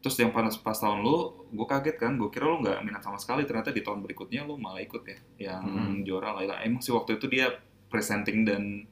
Terus 0.00 0.16
yang 0.16 0.32
pas 0.32 0.48
pas 0.58 0.76
tahun 0.76 1.04
lu 1.04 1.46
gue 1.52 1.66
kaget 1.68 1.96
kan 2.00 2.16
gue 2.16 2.28
kira 2.32 2.48
lu 2.50 2.58
nggak 2.64 2.82
minat 2.82 3.02
sama 3.04 3.16
sekali. 3.20 3.46
Ternyata 3.46 3.70
di 3.70 3.84
tahun 3.84 4.02
berikutnya 4.02 4.42
lu 4.48 4.58
malah 4.58 4.82
ikut 4.82 5.02
ya 5.06 5.18
yang 5.52 5.64
hmm. 5.64 5.96
juara 6.02 6.34
lah. 6.34 6.58
Emang 6.66 6.82
sih 6.82 6.90
waktu 6.90 7.20
itu 7.20 7.30
dia 7.30 7.52
presenting 7.92 8.42
dan 8.42 8.84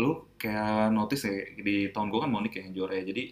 lu 0.00 0.24
kayak 0.40 0.88
notice 0.88 1.28
ya 1.28 1.36
di 1.60 1.92
tahun 1.92 2.08
gue 2.08 2.20
kan 2.24 2.30
Monik 2.32 2.52
ya 2.56 2.62
yang 2.64 2.74
juara 2.74 2.94
ya. 3.02 3.04
Jadi 3.12 3.22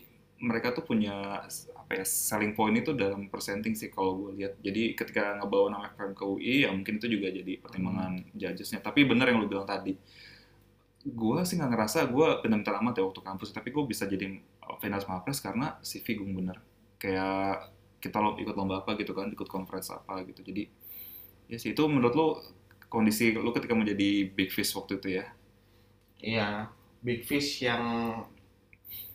mereka 0.41 0.73
tuh 0.73 0.85
punya 0.85 1.45
apa 1.77 1.93
ya 2.01 2.05
selling 2.05 2.57
point 2.57 2.73
itu 2.73 2.97
dalam 2.97 3.29
presenting 3.29 3.79
sih 3.79 3.89
kalau 3.89 4.19
gue 4.27 4.43
lihat. 4.43 4.59
Jadi 4.59 4.99
ketika 4.99 5.39
ngebawa 5.39 5.71
nama 5.71 5.87
FM 5.95 6.13
ke 6.19 6.25
UI 6.27 6.67
ya 6.67 6.75
mungkin 6.75 6.99
itu 6.99 7.07
juga 7.07 7.31
jadi 7.31 7.53
pertimbangan 7.63 8.13
hmm. 8.19 8.35
judgesnya. 8.35 8.83
Tapi 8.83 9.07
bener 9.07 9.31
yang 9.31 9.39
lu 9.39 9.47
bilang 9.47 9.69
tadi 9.69 9.95
gue 11.01 11.39
sih 11.49 11.57
nggak 11.57 11.73
ngerasa 11.73 11.99
gue 12.13 12.29
benar-benar 12.45 12.85
amat 12.85 13.01
ya 13.01 13.05
waktu 13.09 13.21
kampus 13.25 13.57
tapi 13.57 13.73
gue 13.73 13.85
bisa 13.89 14.05
jadi 14.05 14.37
finance 14.85 15.09
mapres 15.09 15.41
karena 15.41 15.81
CV 15.81 16.21
gue 16.21 16.29
bener. 16.29 16.57
Kayak 17.01 17.73
kita 18.01 18.21
lo 18.21 18.37
ikut 18.37 18.57
lomba 18.57 18.85
apa 18.85 18.97
gitu 19.01 19.17
kan 19.17 19.33
ikut 19.33 19.49
conference 19.49 19.89
apa 19.93 20.25
gitu. 20.29 20.45
Jadi 20.45 20.69
ya 21.49 21.57
sih 21.57 21.73
itu 21.73 21.83
menurut 21.89 22.15
lo 22.15 22.27
kondisi 22.93 23.33
lo 23.33 23.51
ketika 23.57 23.73
menjadi 23.73 24.29
big 24.29 24.53
fish 24.53 24.77
waktu 24.77 25.01
itu 25.01 25.09
ya? 25.21 25.25
Iya 26.21 26.49
big 27.01 27.25
fish 27.25 27.65
yang 27.65 27.85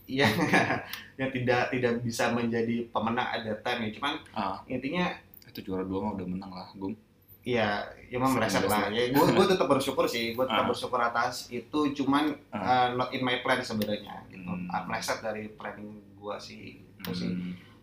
yang 0.10 0.34
yang 1.22 1.30
tidak 1.34 1.70
tidak 1.74 1.94
bisa 2.02 2.34
menjadi 2.34 2.90
pemenang 2.90 3.30
ada 3.30 3.54
time 3.62 3.90
ya. 3.90 3.92
Cuman 4.02 4.14
ah. 4.34 4.58
intinya 4.66 5.14
itu 5.46 5.72
juara 5.72 5.86
dua 5.86 6.02
mah 6.02 6.14
udah 6.18 6.28
menang 6.28 6.52
lah 6.52 6.70
gung. 6.74 6.98
Iya, 6.98 7.05
ya 7.46 7.86
emang 8.10 8.34
meleset 8.34 8.66
lah. 8.66 8.90
Ya, 8.90 9.14
gue 9.14 9.26
gue 9.32 9.46
tetap 9.46 9.70
bersyukur 9.70 10.10
sih, 10.10 10.34
gue 10.34 10.46
tetap 10.46 10.66
uh. 10.66 10.70
bersyukur 10.74 10.98
atas 10.98 11.48
itu, 11.54 11.94
cuman 11.94 12.34
uh. 12.50 12.58
Uh, 12.58 12.88
not 12.98 13.14
in 13.14 13.22
my 13.22 13.40
plan 13.46 13.62
sebenarnya. 13.62 14.26
Gitu. 14.34 14.42
Hmm. 14.42 14.66
Uh, 14.66 14.84
meleset 14.90 15.22
dari 15.22 15.54
planning 15.54 16.02
gue 16.18 16.36
sih, 16.42 16.82
itu 16.82 17.12
hmm. 17.14 17.20
sih. 17.22 17.32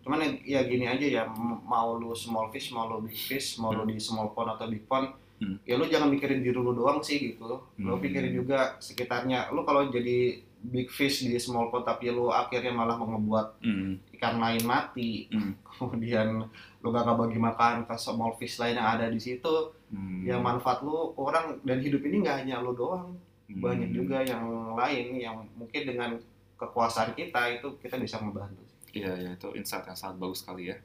Cuman 0.03 0.19
ya, 0.19 0.59
ya 0.59 0.61
gini 0.67 0.83
aja 0.83 1.07
ya, 1.07 1.23
mau 1.63 1.95
lu 1.95 2.11
small 2.11 2.51
fish, 2.51 2.75
mau 2.75 2.91
lu 2.91 3.07
big 3.07 3.15
fish, 3.15 3.55
mau 3.55 3.71
hmm. 3.71 3.79
lu 3.79 3.83
di 3.87 4.03
small 4.03 4.35
pond 4.35 4.51
atau 4.51 4.67
big 4.67 4.83
pond, 4.83 5.15
hmm. 5.39 5.63
ya 5.63 5.79
lu 5.79 5.87
jangan 5.87 6.11
mikirin 6.11 6.43
diri 6.43 6.59
lu 6.59 6.75
doang 6.75 6.99
sih 6.99 7.31
gitu. 7.31 7.63
Lu 7.79 7.95
hmm. 7.95 8.03
pikirin 8.03 8.35
juga 8.35 8.75
sekitarnya. 8.83 9.47
Lu 9.55 9.63
kalau 9.63 9.87
jadi 9.87 10.43
big 10.63 10.87
fish 10.87 11.27
di 11.27 11.35
small 11.35 11.67
pond 11.67 11.83
tapi 11.83 12.07
lu 12.07 12.31
akhirnya 12.31 12.71
malah 12.71 12.95
mau 12.95 13.11
ngebuat 13.11 13.47
mm. 13.59 14.15
ikan 14.15 14.39
lain 14.39 14.63
mati 14.63 15.27
mm. 15.27 15.59
kemudian 15.75 16.47
lu 16.79 16.87
gak 16.91 17.03
bagi 17.03 17.35
makan 17.35 17.83
ke 17.83 17.95
small 17.99 18.39
fish 18.39 18.57
lain 18.63 18.79
yang 18.79 18.87
ada 18.95 19.11
di 19.11 19.19
situ 19.19 19.75
mm. 19.91 20.23
yang 20.23 20.39
manfaat 20.39 20.79
lu 20.79 21.11
orang 21.19 21.59
dan 21.67 21.83
hidup 21.83 21.99
ini 22.07 22.23
nggak 22.23 22.47
hanya 22.47 22.63
lu 22.63 22.71
doang 22.71 23.19
mm. 23.51 23.59
banyak 23.59 23.91
juga 23.91 24.23
yang 24.23 24.73
lain 24.79 25.19
yang 25.19 25.35
mungkin 25.59 25.83
dengan 25.83 26.15
kekuasaan 26.55 27.11
kita 27.11 27.59
itu 27.59 27.75
kita 27.83 27.99
bisa 27.99 28.23
membantu 28.23 28.63
iya 28.95 29.11
iya 29.19 29.35
itu 29.35 29.51
insight 29.59 29.83
yang 29.83 29.99
sangat 29.99 30.15
bagus 30.15 30.47
sekali 30.47 30.71
ya 30.71 30.77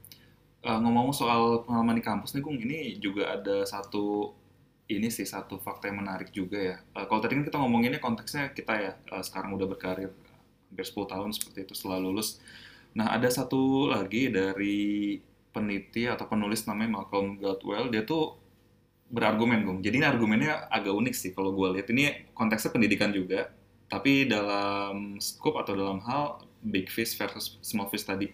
uh, 0.66 0.78
ngomong 0.82 1.14
soal 1.14 1.62
pengalaman 1.62 1.98
di 1.98 2.04
kampus 2.04 2.34
nih 2.34 2.42
Gung 2.42 2.58
ini 2.58 2.98
juga 2.98 3.38
ada 3.38 3.62
satu 3.62 4.34
ini 4.88 5.12
sih 5.12 5.28
satu 5.28 5.60
fakta 5.60 5.92
yang 5.92 6.00
menarik 6.00 6.32
juga 6.32 6.56
ya. 6.56 6.76
Uh, 6.96 7.04
kalau 7.04 7.20
tadi 7.20 7.36
kan 7.36 7.44
kita 7.44 7.56
ngomonginnya 7.60 8.00
konteksnya 8.00 8.50
kita 8.56 8.72
ya 8.74 8.92
uh, 9.12 9.20
sekarang 9.20 9.52
udah 9.54 9.68
berkarir 9.68 10.10
hampir 10.72 10.84
10 10.84 11.12
tahun 11.12 11.30
seperti 11.36 11.68
itu 11.68 11.72
setelah 11.76 12.00
lulus. 12.00 12.40
Nah, 12.96 13.12
ada 13.12 13.28
satu 13.28 13.92
lagi 13.92 14.32
dari 14.32 15.16
peneliti 15.52 16.08
atau 16.08 16.24
penulis 16.28 16.64
namanya 16.64 17.00
Malcolm 17.00 17.36
Gladwell, 17.36 17.92
dia 17.92 18.04
tuh 18.04 18.36
berargumen, 19.08 19.64
Gung. 19.64 19.80
Jadi 19.80 20.04
ini 20.04 20.06
argumennya 20.08 20.68
agak 20.68 20.92
unik 20.92 21.14
sih 21.16 21.30
kalau 21.32 21.52
gue 21.56 21.80
lihat. 21.80 21.88
Ini 21.88 22.32
konteksnya 22.36 22.72
pendidikan 22.72 23.12
juga, 23.12 23.48
tapi 23.88 24.28
dalam 24.28 25.16
scope 25.20 25.60
atau 25.64 25.72
dalam 25.72 26.00
hal 26.04 26.44
big 26.60 26.92
fish 26.92 27.16
versus 27.16 27.56
small 27.64 27.88
fish 27.88 28.04
tadi. 28.04 28.28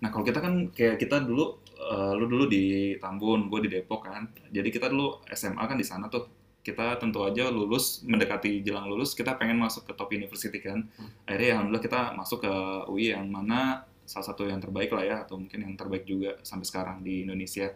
Nah, 0.00 0.08
kalau 0.08 0.24
kita 0.24 0.40
kan 0.40 0.68
kayak 0.72 1.00
kita 1.00 1.20
dulu, 1.24 1.59
uh, 1.90 2.14
lu 2.14 2.30
dulu 2.30 2.46
di 2.46 2.94
Tambun, 3.02 3.50
gue 3.50 3.66
di 3.66 3.70
Depok 3.74 4.06
kan. 4.06 4.30
Jadi 4.48 4.68
kita 4.70 4.86
dulu 4.86 5.26
SMA 5.34 5.60
kan 5.66 5.76
di 5.76 5.86
sana 5.86 6.06
tuh. 6.06 6.38
Kita 6.60 7.00
tentu 7.00 7.24
aja 7.24 7.48
lulus, 7.48 8.04
mendekati 8.04 8.60
jelang 8.60 8.84
lulus, 8.84 9.16
kita 9.16 9.32
pengen 9.40 9.56
masuk 9.56 9.88
ke 9.88 9.92
top 9.96 10.12
university 10.12 10.60
kan. 10.60 10.84
Akhirnya 11.24 11.56
alhamdulillah 11.56 11.84
kita 11.84 12.00
masuk 12.12 12.44
ke 12.44 12.52
UI 12.92 13.16
yang 13.16 13.32
mana 13.32 13.88
salah 14.04 14.28
satu 14.28 14.44
yang 14.44 14.60
terbaik 14.60 14.92
lah 14.92 15.04
ya, 15.08 15.16
atau 15.24 15.40
mungkin 15.40 15.64
yang 15.64 15.72
terbaik 15.72 16.04
juga 16.04 16.36
sampai 16.44 16.68
sekarang 16.68 17.00
di 17.00 17.24
Indonesia. 17.24 17.72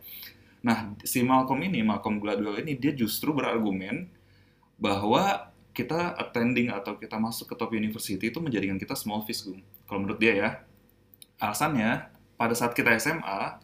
Nah, 0.61 0.93
si 1.01 1.25
Malcolm 1.25 1.65
ini, 1.65 1.81
Malcolm 1.81 2.21
Gladwell 2.21 2.61
ini, 2.61 2.77
dia 2.77 2.93
justru 2.93 3.33
berargumen 3.33 4.05
bahwa 4.77 5.49
kita 5.73 6.13
attending 6.21 6.69
atau 6.69 7.01
kita 7.01 7.17
masuk 7.17 7.51
ke 7.51 7.55
top 7.57 7.73
university 7.73 8.21
itu 8.21 8.37
menjadikan 8.37 8.77
kita 8.77 8.93
small 8.93 9.25
fish, 9.25 9.49
Gung. 9.49 9.65
Kalau 9.89 10.05
menurut 10.05 10.21
dia 10.21 10.33
ya. 10.37 10.51
Alasannya, 11.41 12.13
pada 12.37 12.53
saat 12.53 12.77
kita 12.77 12.93
SMA, 13.01 13.64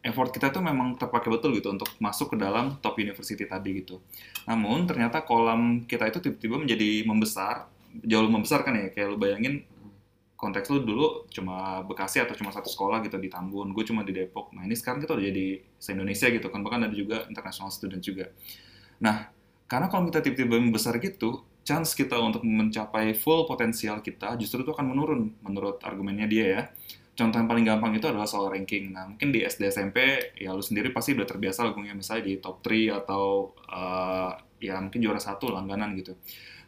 effort 0.00 0.32
kita 0.32 0.48
itu 0.48 0.60
memang 0.64 0.96
terpakai 0.96 1.28
betul 1.28 1.52
gitu 1.52 1.68
untuk 1.72 1.88
masuk 2.00 2.32
ke 2.32 2.36
dalam 2.40 2.80
top 2.80 2.96
university 2.96 3.44
tadi 3.44 3.84
gitu. 3.84 4.00
Namun 4.48 4.88
ternyata 4.88 5.20
kolam 5.20 5.84
kita 5.84 6.08
itu 6.08 6.24
tiba-tiba 6.24 6.56
menjadi 6.56 7.04
membesar, 7.04 7.68
jauh 8.00 8.28
membesar 8.28 8.64
kan 8.64 8.72
ya, 8.76 8.88
kayak 8.88 9.12
lu 9.12 9.18
bayangin 9.20 9.64
konteks 10.40 10.72
lu 10.72 10.80
dulu 10.88 11.28
cuma 11.28 11.84
Bekasi 11.84 12.24
atau 12.24 12.32
cuma 12.32 12.48
satu 12.48 12.72
sekolah 12.72 13.04
gitu 13.04 13.20
di 13.20 13.28
Tambun, 13.28 13.76
gue 13.76 13.84
cuma 13.84 14.00
di 14.00 14.16
Depok. 14.16 14.56
Nah 14.56 14.64
ini 14.64 14.72
sekarang 14.72 15.04
kita 15.04 15.12
udah 15.12 15.24
jadi 15.28 15.46
se-Indonesia 15.76 16.26
gitu 16.32 16.48
kan, 16.48 16.64
bahkan 16.64 16.88
ada 16.88 16.96
juga 16.96 17.28
international 17.28 17.68
student 17.68 18.00
juga. 18.00 18.32
Nah, 19.04 19.28
karena 19.68 19.92
kalau 19.92 20.08
kita 20.08 20.24
tiba-tiba 20.24 20.56
membesar 20.56 20.96
gitu, 20.96 21.44
chance 21.60 21.92
kita 21.92 22.16
untuk 22.16 22.40
mencapai 22.40 23.12
full 23.12 23.44
potensial 23.44 24.00
kita 24.00 24.32
justru 24.40 24.64
itu 24.64 24.72
akan 24.72 24.96
menurun 24.96 25.20
menurut 25.44 25.76
argumennya 25.84 26.24
dia 26.24 26.44
ya. 26.48 26.62
Contoh 27.20 27.36
yang 27.36 27.52
paling 27.52 27.68
gampang 27.68 27.92
itu 27.92 28.08
adalah 28.08 28.24
soal 28.24 28.48
ranking. 28.48 28.96
Nah, 28.96 29.04
mungkin 29.04 29.28
di 29.28 29.44
SD 29.44 29.68
SMP 29.68 30.32
ya 30.40 30.56
lu 30.56 30.64
sendiri 30.64 30.88
pasti 30.88 31.12
udah 31.12 31.28
terbiasa 31.28 31.68
lagunya 31.68 31.92
misalnya 31.92 32.32
di 32.32 32.40
top 32.40 32.64
3 32.64 32.96
atau 33.04 33.52
uh, 33.68 34.32
ya 34.56 34.80
mungkin 34.80 35.04
juara 35.04 35.20
satu 35.20 35.52
langganan 35.52 35.92
gitu. 36.00 36.16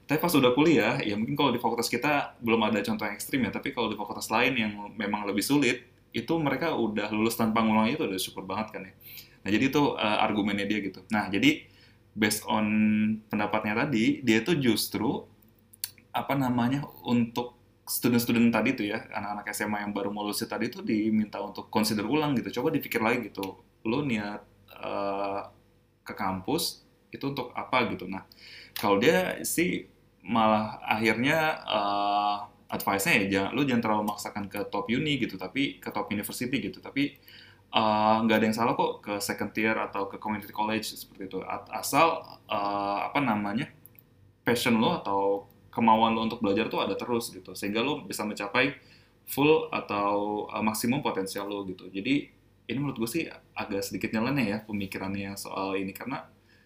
Tapi 0.05 0.21
pas 0.21 0.29
udah 0.29 0.53
kuliah, 0.53 1.01
ya 1.01 1.17
mungkin 1.17 1.33
kalau 1.33 1.57
di 1.57 1.61
fakultas 1.63 1.89
kita 1.89 2.37
belum 2.45 2.69
ada 2.69 2.85
contoh 2.85 3.09
yang 3.09 3.17
ekstrim 3.17 3.49
ya, 3.49 3.51
tapi 3.55 3.73
kalau 3.73 3.89
di 3.89 3.97
fakultas 3.97 4.29
lain 4.29 4.53
yang 4.61 4.73
memang 4.93 5.25
lebih 5.25 5.41
sulit, 5.41 5.89
itu 6.13 6.37
mereka 6.37 6.77
udah 6.77 7.09
lulus 7.09 7.41
tanpa 7.41 7.65
ngulang 7.65 7.89
itu 7.89 8.05
udah 8.05 8.21
syukur 8.21 8.45
banget 8.45 8.77
kan 8.77 8.83
ya. 8.85 8.93
Nah, 9.43 9.51
jadi 9.57 9.65
itu 9.73 9.83
uh, 9.97 10.19
argumennya 10.21 10.69
dia 10.69 10.85
gitu. 10.85 11.01
Nah, 11.09 11.33
jadi 11.33 11.65
based 12.13 12.45
on 12.45 12.67
pendapatnya 13.33 13.89
tadi, 13.89 14.21
dia 14.21 14.45
itu 14.45 14.53
justru 14.61 15.25
apa 16.13 16.37
namanya 16.37 16.85
untuk 17.09 17.57
student-student 17.83 18.55
tadi 18.55 18.79
tuh 18.79 18.87
ya, 18.87 19.03
anak-anak 19.11 19.47
SMA 19.51 19.83
yang 19.83 19.93
baru 19.93 20.15
mau 20.15 20.23
lulus 20.23 20.43
tadi 20.47 20.71
tuh 20.71 20.87
diminta 20.87 21.43
untuk 21.43 21.67
consider 21.67 22.07
ulang 22.07 22.39
gitu. 22.39 22.63
Coba 22.63 22.71
dipikir 22.71 23.03
lagi 23.03 23.31
gitu. 23.31 23.59
Lo 23.83 24.07
niat 24.07 24.43
uh, 24.79 25.51
ke 26.07 26.15
kampus 26.15 26.87
itu 27.11 27.25
untuk 27.27 27.51
apa 27.53 27.91
gitu. 27.91 28.07
Nah, 28.07 28.25
kalau 28.79 29.03
dia 29.03 29.43
sih 29.43 29.91
malah 30.23 30.79
akhirnya 30.87 31.59
uh, 31.67 32.37
advice-nya 32.71 33.27
ya 33.27 33.27
jangan 33.29 33.51
lu 33.53 33.67
jangan 33.67 33.83
terlalu 33.83 34.03
memaksakan 34.07 34.45
ke 34.47 34.61
top 34.71 34.87
uni 34.89 35.19
gitu, 35.19 35.35
tapi 35.35 35.83
ke 35.83 35.91
top 35.91 36.09
university 36.15 36.57
gitu. 36.63 36.79
Tapi 36.79 37.19
nggak 38.25 38.37
uh, 38.37 38.41
ada 38.41 38.47
yang 38.47 38.57
salah 38.57 38.79
kok 38.79 39.03
ke 39.03 39.15
second 39.19 39.51
tier 39.51 39.75
atau 39.75 40.07
ke 40.07 40.23
community 40.23 40.55
college 40.55 40.87
seperti 40.87 41.29
itu. 41.29 41.39
Asal 41.75 42.23
uh, 42.47 42.99
apa 43.11 43.19
namanya 43.19 43.69
passion 44.47 44.79
lo 44.79 45.03
atau 45.03 45.52
kemauan 45.73 46.13
lo 46.13 46.29
untuk 46.29 46.45
belajar 46.45 46.69
tuh 46.69 46.85
ada 46.85 46.95
terus 46.95 47.33
gitu. 47.33 47.57
Sehingga 47.57 47.81
lo 47.81 48.05
bisa 48.05 48.23
mencapai 48.29 48.77
full 49.25 49.73
atau 49.73 50.47
uh, 50.53 50.61
maksimum 50.61 51.01
potensial 51.01 51.49
lo 51.49 51.65
gitu. 51.65 51.89
Jadi 51.89 52.29
ini 52.69 52.79
menurut 52.79 53.01
gue 53.03 53.11
sih 53.11 53.25
agak 53.57 53.83
sedikit 53.83 54.13
nyeleneh 54.13 54.47
ya 54.53 54.59
pemikirannya 54.63 55.35
soal 55.35 55.81
ini. 55.81 55.97
Karena 55.97 56.23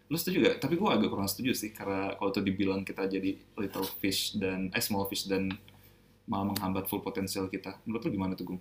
lo 0.07 0.17
setuju 0.19 0.51
gak? 0.51 0.57
tapi 0.63 0.75
gue 0.75 0.91
agak 0.91 1.09
kurang 1.09 1.31
setuju 1.31 1.55
sih. 1.55 1.71
Karena 1.71 2.19
kalau 2.19 2.35
itu 2.35 2.43
dibilang 2.43 2.83
kita 2.83 3.07
jadi 3.07 3.39
little 3.57 3.87
fish 4.03 4.35
dan 4.35 4.75
eh 4.75 4.83
small 4.83 5.07
fish 5.07 5.31
dan 5.31 5.55
malah 6.27 6.51
menghambat 6.51 6.91
full 6.91 7.01
potensial 7.01 7.47
kita. 7.47 7.79
Menurut 7.87 8.03
lo 8.03 8.11
gimana 8.11 8.33
tuh 8.35 8.47
Gung? 8.51 8.61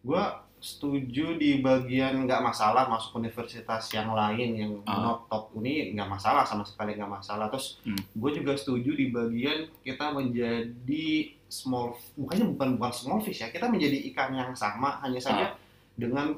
Gue 0.00 0.22
setuju 0.58 1.36
di 1.36 1.60
bagian 1.60 2.24
nggak 2.24 2.40
masalah 2.40 2.88
masuk 2.88 3.16
universitas 3.16 3.86
yang 3.90 4.10
lain 4.10 4.48
yang 4.56 4.72
not 4.82 5.28
top 5.28 5.52
uni 5.52 5.92
nggak 5.92 6.08
masalah 6.08 6.42
sama 6.42 6.64
sekali 6.64 6.96
nggak 6.96 7.12
masalah. 7.12 7.46
Terus 7.48 7.78
Hmm. 7.82 8.00
gue 8.14 8.30
juga 8.34 8.56
setuju 8.56 8.90
di 8.92 9.08
bagian 9.08 9.70
kita 9.80 10.10
menjadi 10.10 11.06
small 11.46 11.94
bukannya 12.14 12.50
bukan 12.52 12.68
bukan 12.74 12.92
small 12.92 13.20
fish 13.20 13.38
ya 13.38 13.48
kita 13.48 13.68
menjadi 13.68 14.10
ikan 14.10 14.34
yang 14.34 14.50
sama 14.52 14.98
hanya 15.00 15.20
saja 15.20 15.46
dengan 15.94 16.34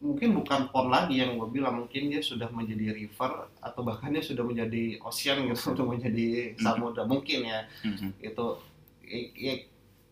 mungkin 0.00 0.32
bukan 0.34 0.68
pond 0.68 0.88
lagi 0.88 1.16
yang 1.16 1.36
gue 1.36 1.48
bilang 1.50 1.76
mungkin 1.78 2.08
dia 2.08 2.20
sudah 2.20 2.48
menjadi 2.48 2.92
river 2.94 3.32
atau 3.60 3.80
bahkan 3.80 4.08
dia 4.08 4.20
sudah 4.20 4.44
menjadi 4.44 4.96
ocean 5.00 5.44
gitu 5.44 5.60
sudah 5.72 5.84
menjadi 5.86 6.56
samudra 6.56 7.04
mungkin 7.04 7.44
ya. 7.44 7.64
Mhm. 7.84 8.16
itu 8.18 8.46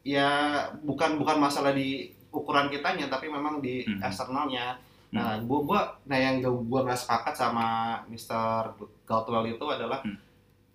ya 0.04 0.28
bukan 0.80 1.18
bukan 1.18 1.36
masalah 1.38 1.72
di 1.72 2.12
ukuran 2.30 2.68
kitanya 2.68 3.06
tapi 3.06 3.26
memang 3.26 3.58
di 3.58 3.82
Mhm. 3.82 4.00
eksternalnya 4.00 4.76
nah 5.08 5.40
gua 5.40 5.60
gua 5.62 5.80
nah 6.04 6.16
yang 6.16 6.38
gua 6.38 6.52
gua 6.62 6.80
nggak 6.84 7.00
sepakat 7.00 7.34
sama 7.34 7.66
Mr. 8.06 8.76
Galtwell 9.02 9.48
itu 9.48 9.64
adalah 9.64 10.04
Hmm. 10.04 10.20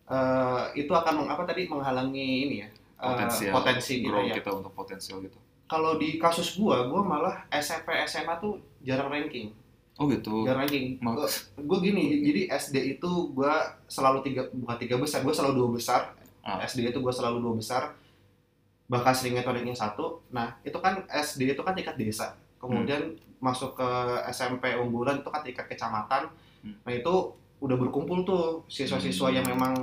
eh, 0.05 0.63
itu 0.75 0.89
akan 0.89 1.13
meng- 1.15 1.31
apa 1.31 1.43
tadi 1.43 1.65
menghalangi 1.65 2.27
ini 2.43 2.55
ya 2.57 2.67
eh, 2.67 3.05
Potensial 3.05 3.53
potensi 3.53 3.93
kita 3.95 4.07
grow 4.07 4.23
ya 4.23 4.33
kita 4.33 4.49
untuk 4.51 4.73
potensial 4.73 5.17
gitu 5.19 5.37
kalau 5.65 5.95
di 5.95 6.17
kasus 6.17 6.53
gua 6.53 6.85
gua 6.85 7.01
malah 7.01 7.35
SMP 7.51 7.93
SMA 8.03 8.33
tuh 8.37 8.57
jarang 8.79 9.07
ranking 9.07 9.53
oh 9.93 10.05
gitu 10.07 10.43
jarang 10.43 10.65
ranking 10.65 10.97
gua 11.59 11.77
gini 11.79 12.19
jadi 12.23 12.41
SD 12.51 12.75
itu 12.91 13.11
gua 13.29 13.53
selalu 13.85 14.19
tiga 14.23 14.49
bukan 14.51 14.77
tiga 14.77 14.95
besar 14.97 15.21
gua 15.21 15.31
selalu 15.31 15.53
dua 15.55 15.69
besar 15.71 16.01
Ah. 16.41 16.59
SD 16.59 16.83
itu 16.85 16.99
gua 16.99 17.13
selalu 17.13 17.39
dua 17.39 17.55
besar 17.55 17.95
bahkan 18.85 19.15
seringnya 19.15 19.41
tuh 19.41 19.55
ranking 19.55 19.73
satu 19.73 20.19
nah 20.29 20.59
itu 20.61 20.75
kan 20.77 21.03
SD 21.07 21.55
itu 21.55 21.61
kan 21.61 21.73
tingkat 21.73 21.95
desa. 21.95 22.35
Kemudian 22.59 23.15
masuk 23.39 23.75
ke 23.75 23.89
SMP 24.29 24.71
unggulan 24.75 25.19
itu 25.19 25.29
kan 25.29 25.43
tingkat 25.43 25.67
kecamatan. 25.67 26.31
Hmm. 26.63 26.79
nah 26.87 26.95
itu 26.95 27.13
udah 27.59 27.75
berkumpul 27.75 28.23
tuh 28.23 28.63
siswa-siswa 28.67 29.27
Hmm. 29.27 29.35
yang 29.35 29.47
memang 29.47 29.73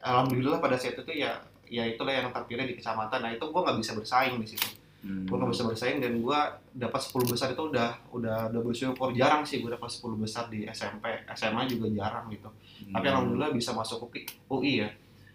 alhamdulillah 0.00 0.60
pada 0.60 0.76
saat 0.76 0.96
itu 0.96 1.12
ya 1.12 1.36
ya 1.64 1.84
itulah 1.84 2.12
yang 2.12 2.28
terpilih 2.30 2.64
di 2.64 2.76
kecamatan. 2.76 3.20
Nah 3.20 3.30
itu 3.32 3.44
gua 3.48 3.64
nggak 3.64 3.78
bisa 3.80 3.92
bersaing 3.92 4.36
di 4.38 4.48
situ. 4.48 4.68
Hmm. 5.04 5.28
gue 5.28 5.36
gak 5.36 5.52
bisa 5.52 5.68
bersaing 5.68 6.00
dan 6.00 6.16
gue 6.16 6.38
dapat 6.80 6.96
10 6.96 7.28
besar 7.28 7.52
itu 7.52 7.60
udah 7.60 7.92
udah 8.08 8.48
udah 8.48 8.60
bersyukur 8.64 9.12
jarang 9.12 9.44
sih 9.44 9.60
gue 9.60 9.68
dapat 9.68 9.84
10 9.84 10.16
besar 10.16 10.48
di 10.48 10.64
SMP 10.64 11.04
SMA 11.36 11.68
juga 11.68 11.92
jarang 11.92 12.32
gitu. 12.32 12.48
Tapi 12.88 13.04
Hmm. 13.04 13.12
alhamdulillah 13.12 13.52
bisa 13.52 13.76
masuk 13.76 14.08
UI, 14.08 14.24
UI 14.48 14.80
ya. 14.80 14.88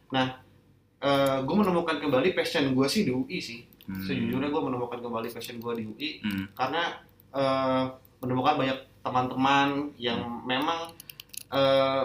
Nah 0.10 0.42
gue 1.42 1.56
menemukan 1.56 1.96
kembali 1.98 2.30
passion 2.32 2.70
gue 2.70 2.88
sih 2.88 3.04
di 3.04 3.12
UI 3.12 3.40
sih 3.40 3.60
Hmm. 3.82 3.98
sejujurnya 4.00 4.48
gue 4.48 4.62
menemukan 4.62 5.00
kembali 5.00 5.28
passion 5.28 5.58
gue 5.58 5.74
di 5.74 5.84
UI 5.84 6.10
Hmm. 6.22 6.46
karena 6.54 6.94
eh, 7.30 7.84
menemukan 8.20 8.54
banyak 8.56 8.78
teman-teman 9.00 9.70
yang 9.96 10.18
memang 10.44 10.94
eh, 11.50 12.04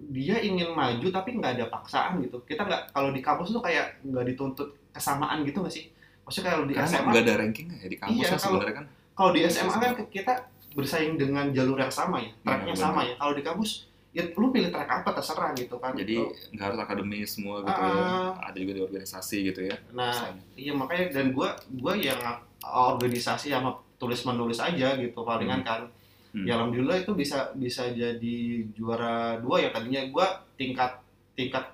dia 0.00 0.38
ingin 0.38 0.70
maju 0.70 1.06
tapi 1.08 1.34
nggak 1.34 1.52
ada 1.54 1.66
paksaan 1.66 2.22
gitu 2.22 2.40
kita 2.42 2.62
nggak 2.62 2.82
kalau 2.88 3.10
di 3.10 3.18
kampus 3.18 3.50
tuh 3.50 3.60
kayak 3.60 4.00
nggak 4.02 4.24
dituntut 4.26 4.72
kesamaan 4.88 5.42
gitu 5.42 5.58
nggak 5.58 5.74
sih 5.74 5.90
maksudnya 6.22 6.50
kalau 6.50 6.64
di 6.64 6.72
Karena 6.72 6.88
SMA 6.88 7.10
nggak 7.10 7.24
ada 7.24 7.34
ranking 7.36 7.66
ya 7.72 7.86
di 7.86 7.96
kampus 7.96 8.14
Iya, 8.14 8.24
kan 8.24 8.30
kalau- 8.30 8.42
sebenarnya 8.54 8.74
kan 8.74 8.86
kalau 9.12 9.30
di 9.30 9.40
SMA 9.42 9.74
kan 9.74 9.92
kita 10.06 10.34
bersaing 10.70 11.14
dengan 11.14 11.50
jalur 11.50 11.74
yang 11.74 11.90
sama 11.90 12.16
ya, 12.18 12.30
tracknya 12.40 12.70
benar. 12.70 12.84
sama 12.86 13.00
ya. 13.02 13.14
Kalau 13.16 13.34
di 13.34 13.42
kampus, 13.42 13.70
ya 14.08 14.24
lu 14.32 14.48
pilih 14.48 14.68
track 14.68 14.88
apa 14.88 15.10
terserah 15.12 15.52
gitu 15.52 15.76
kan. 15.76 15.92
jadi 15.92 16.16
Lu- 16.18 16.32
nggak 16.50 16.64
harus 16.64 16.78
akademis 16.80 17.28
semua 17.30 17.60
gitu 17.60 17.76
ya 17.78 17.92
Ah. 17.94 18.30
ada 18.40 18.56
juga 18.56 18.72
di 18.72 18.82
organisasi 18.82 19.36
gitu 19.46 19.60
ya 19.64 19.76
nah, 19.90 20.32
iya 20.54 20.72
makanya 20.72 21.12
dan 21.12 21.30
gua 21.30 21.52
gua 21.70 21.92
yang 21.92 22.16
organisasi 22.62 23.48
sama 23.48 23.70
tulis 23.96 24.22
menulis 24.22 24.58
aja 24.58 24.94
gitu 24.94 25.20
palingan 25.20 25.60
kan. 25.60 25.82
Hmm. 26.28 26.44
Ya 26.44 26.54
alhamdulillah 26.54 26.98
itu 26.98 27.12
bisa 27.12 27.50
bisa 27.54 27.88
jadi 27.88 28.36
juara 28.70 29.38
dua 29.38 29.60
ya 29.60 29.70
tadinya 29.70 30.04
gua 30.06 30.28
tingkat 30.54 31.00
tingkat 31.32 31.64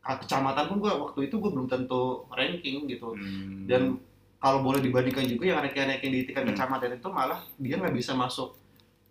kecamatan 0.00 0.66
pun 0.66 0.78
gua 0.78 0.92
waktu 1.00 1.26
itu 1.26 1.36
gua 1.36 1.50
belum 1.50 1.66
tentu 1.66 2.26
ranking 2.28 2.86
gitu. 2.86 3.12
Hmm. 3.12 3.66
Dan 3.66 3.82
kalau 4.36 4.62
boleh 4.62 4.80
dibandingkan 4.80 5.26
juga 5.26 5.44
yang 5.46 5.60
ranking-ranking 5.60 6.10
di 6.10 6.20
tingkat 6.24 6.42
Hmm. 6.42 6.52
kecamatan 6.52 6.96
itu 6.96 7.08
malah 7.08 7.40
dia 7.56 7.76
nggak 7.76 7.92
bisa 7.92 8.12
masuk 8.12 8.56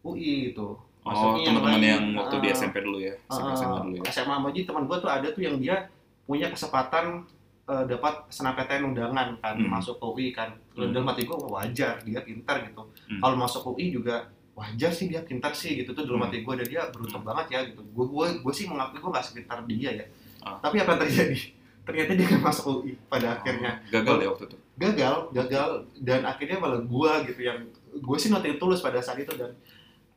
UI 0.02 0.52
gitu. 0.52 0.76
Oh 1.06 1.40
teman-teman 1.40 1.80
lain, 1.80 1.84
yang 1.86 2.04
waktu 2.14 2.36
di 2.40 2.48
ah, 2.50 2.54
SMP 2.54 2.76
dulu 2.82 2.98
ya? 3.00 3.14
SMP 3.26 3.48
ah, 3.48 3.56
SMA 3.56 3.78
dulu 3.82 3.96
ya? 3.98 4.04
SMA 4.12 4.36
aja 4.36 4.62
teman 4.68 4.84
gue 4.86 4.98
tuh 5.00 5.10
ada 5.10 5.28
tuh 5.30 5.42
yang 5.42 5.56
dia 5.58 5.76
punya 6.24 6.48
kesempatan 6.50 7.24
eh, 7.66 7.84
dapat 7.86 8.14
SNMPTN 8.28 8.82
undangan 8.84 9.28
kan 9.40 9.56
Hmm. 9.56 9.70
masuk 9.70 9.96
ke 9.96 10.06
UI 10.06 10.28
kan. 10.30 10.50
Hmm. 10.74 10.92
dalam 10.92 11.08
hati 11.08 11.24
gue 11.24 11.38
wajar 11.38 12.02
dia 12.02 12.20
pintar 12.20 12.66
gitu. 12.66 12.82
Hmm. 12.82 13.20
kalau 13.20 13.36
masuk 13.36 13.62
UI 13.72 13.92
juga 13.92 14.28
wajar 14.54 14.92
sih 14.92 15.08
dia 15.08 15.24
pintar 15.24 15.56
sih 15.56 15.80
gitu 15.80 15.94
tuh 15.94 16.04
dalam 16.04 16.20
Hmm. 16.20 16.28
hati 16.28 16.44
gue 16.44 16.54
dan 16.60 16.68
dia 16.68 16.82
beruntung 16.90 17.24
banget 17.24 17.46
ya 17.50 17.60
gitu. 17.70 17.82
Gue 17.90 18.06
gue 18.06 18.26
gue 18.42 18.54
sih 18.54 18.66
mengakui 18.66 19.00
gue 19.00 19.08
nggak 19.08 19.26
sepintar 19.26 19.58
dia 19.66 19.92
ya. 19.94 20.06
Ah. 20.40 20.56
tapi 20.60 20.80
apa 20.80 20.96
yang 20.96 21.02
terjadi? 21.04 21.36
Ternyata 21.84 22.12
dia 22.14 22.26
nggak 22.28 22.44
masuk 22.44 22.66
UI 22.80 22.94
pada 23.06 23.28
akhirnya. 23.34 23.72
Oh, 23.80 23.92
gagal 23.92 24.16
ya 24.18 24.28
waktu 24.30 24.46
itu. 24.46 24.58
gagal 24.78 25.16
gagal. 25.34 25.70
Dan 26.00 26.22
akhirnya 26.24 26.58
malah 26.58 26.80
gue 26.80 27.12
gitu 27.28 27.42
yang 27.44 27.60
gue 27.92 28.18
sih 28.18 28.30
noting 28.30 28.56
tulus 28.56 28.80
pada 28.80 29.00
saat 29.00 29.18
itu. 29.18 29.34
Dan 29.34 29.52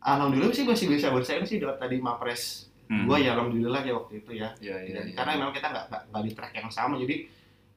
alhamdulillah 0.03 0.51
sih 0.51 0.65
masih 0.65 0.87
bisa 0.89 1.09
bersaing 1.09 1.43
sih 1.43 1.57
dengan 1.57 1.77
tadi 1.77 1.99
mapres 1.99 2.69
Hmm. 2.83 3.09
gue 3.09 3.25
ya 3.25 3.33
alhamdulillah 3.33 3.81
ya 3.81 3.95
waktu 3.97 4.21
itu 4.21 4.31
ya 4.37 4.53
iya, 4.61 4.77
Dan 4.85 5.09
iya. 5.09 5.17
karena 5.17 5.33
memang 5.41 5.55
kita 5.55 5.65
nggak 5.65 5.85
nggak 6.13 6.23
di 6.23 6.33
track 6.37 6.53
yang 6.53 6.69
sama 6.69 6.95
jadi 6.99 7.25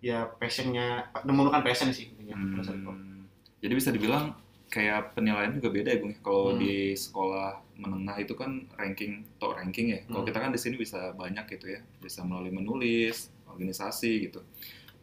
ya 0.03 0.17
passionnya 0.27 1.07
menemukan 1.23 1.63
passion 1.63 1.87
sih 1.89 2.11
intinya. 2.11 2.35
Hmm. 2.35 3.23
Jadi 3.57 3.73
bisa 3.73 3.89
dibilang 3.89 4.35
kayak 4.67 5.15
penilaian 5.15 5.55
juga 5.55 5.71
beda 5.71 5.89
ya 5.89 5.99
Bung. 6.03 6.19
Kalau 6.19 6.51
Hmm. 6.51 6.59
di 6.59 6.91
sekolah 6.91 7.63
menengah 7.75 8.17
itu 8.19 8.33
kan 8.33 8.67
ranking 8.75 9.23
atau 9.37 9.55
ranking 9.55 9.87
ya. 9.89 9.99
Kalau 10.03 10.19
Hmm. 10.19 10.27
kita 10.27 10.37
kan 10.37 10.51
di 10.51 10.59
sini 10.59 10.75
bisa 10.75 11.15
banyak 11.15 11.45
gitu 11.49 11.65
ya. 11.69 11.79
Bisa 11.97 12.19
melalui 12.21 12.51
menulis, 12.51 13.31
organisasi 13.47 14.27
gitu. 14.27 14.43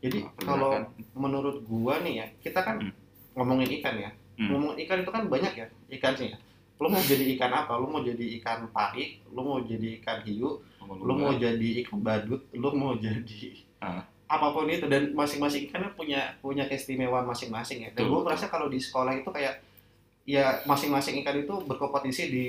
jadi 0.02 0.18
Nah, 0.18 0.34
kalau 0.36 0.70
pergerakan. 0.76 1.14
menurut 1.14 1.56
gua 1.62 1.94
nih 2.02 2.14
ya 2.16 2.26
kita 2.42 2.60
kan 2.60 2.76
Hmm. 2.76 2.92
ngomongin 3.32 3.70
ikan 3.78 3.94
ya 3.96 4.10
Hmm. 4.34 4.50
ngomongin 4.50 4.82
ikan 4.84 4.98
itu 4.98 5.08
kan 5.08 5.22
banyak 5.24 5.52
ya 5.54 5.66
ikan 5.94 6.12
sih 6.12 6.34
ya 6.34 6.36
lu 6.82 6.88
mau 6.88 6.98
jadi 7.00 7.24
ikan 7.32 7.52
apa? 7.52 7.72
Lu 7.74 7.86
mau 7.86 8.02
jadi 8.02 8.24
ikan 8.36 8.66
pari 8.68 9.22
lu 9.24 9.40
mau 9.40 9.62
jadi 9.62 9.86
ikan 9.96 10.18
hiu? 10.20 10.58
Lu 10.82 11.12
mau 11.14 11.30
jadi 11.32 11.68
ikan 11.80 11.98
badut? 11.98 12.42
Lu 12.52 12.68
mau 12.72 12.92
jadi 12.94 13.62
Ah. 13.78 14.02
apa 14.28 14.46
pun 14.50 14.66
itu. 14.66 14.84
Dan 14.84 15.12
masing-masing 15.12 15.66
ikan 15.66 15.80
kan 15.80 15.92
punya 15.92 16.20
punya 16.38 16.64
keistimewaan 16.64 17.22
masing-masing 17.22 17.82
ya. 17.82 17.90
Dan 17.92 18.08
gue 18.08 18.20
merasa 18.20 18.46
kalau 18.46 18.66
di 18.66 18.76
sekolah 18.76 19.14
itu 19.14 19.28
kayak 19.28 19.62
ya 20.24 20.58
masing-masing 20.64 21.18
ikan 21.20 21.36
itu 21.36 21.54
berkompetisi 21.62 22.22
di 22.26 22.46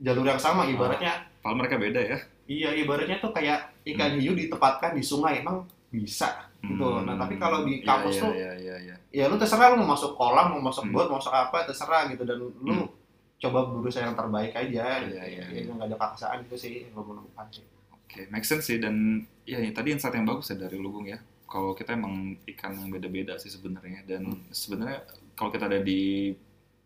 jalur 0.00 0.24
yang 0.24 0.38
sama. 0.38 0.64
Ibaratnya 0.64 1.28
Kalau 1.38 1.54
mereka 1.54 1.76
beda 1.76 2.00
ya. 2.00 2.16
iya 2.46 2.72
ibaratnya 2.74 3.18
tuh 3.18 3.30
kayak 3.30 3.72
ikan 3.84 4.16
hiu 4.16 4.32
ditempatkan 4.32 4.92
di 4.92 5.02
sungai. 5.02 5.40
Emang 5.40 5.62
bisa 5.88 6.48
Gitu. 6.64 6.80
Nah, 6.80 7.12
tapi 7.14 7.36
kalau 7.36 7.60
di 7.62 7.76
Iya, 7.76 7.84
kampus 7.84 8.14
iya, 8.14 8.22
tuh- 8.24 8.32
Iya, 8.34 8.52
iya, 8.56 8.76
iya. 8.80 8.96
ya 9.12 9.24
lu 9.28 9.36
terserah 9.36 9.76
lu 9.76 9.84
mau 9.84 9.92
masuk 9.92 10.16
kolam 10.16 10.56
mau 10.56 10.64
masuk 10.64 10.88
Hmm. 10.88 10.96
bot 10.96 11.06
mau 11.06 11.20
masuk 11.20 11.28
apa 11.28 11.60
terserah 11.62 12.08
gitu. 12.08 12.24
Dan 12.24 12.40
lu 12.40 12.48
Hmm. 12.56 12.88
Coba 13.36 13.66
berusaha 13.68 14.04
yang 14.04 14.16
terbaik 14.16 14.52
aja 14.52 15.04
Iya, 15.04 15.22
iya, 15.26 15.44
Ya, 15.52 15.68
nggak 15.68 15.88
ada 15.90 15.98
paksaan 15.98 16.42
itu 16.42 16.56
sih 16.56 16.72
yang 16.82 16.94
gue 16.94 17.04
menemukan 17.04 17.46
sih 17.50 17.64
Oke, 17.92 18.30
make 18.30 18.46
sense 18.46 18.64
sih 18.64 18.78
dan 18.78 19.26
ya 19.42 19.58
ini 19.58 19.74
tadi 19.74 19.90
insight 19.90 20.14
yang 20.14 20.22
bagus 20.24 20.46
ya 20.46 20.56
dari 20.56 20.78
Lugung 20.78 21.02
ya. 21.04 21.18
Kalau 21.44 21.74
kita 21.74 21.94
emang 21.94 22.38
ikan 22.46 22.70
yang 22.72 22.88
beda-beda 22.88 23.34
sih 23.36 23.50
sebenarnya 23.50 24.06
dan 24.06 24.22
Hmm. 24.30 24.38
sebenarnya 24.48 25.02
kalau 25.34 25.50
kita 25.50 25.66
ada 25.66 25.82
di 25.82 26.30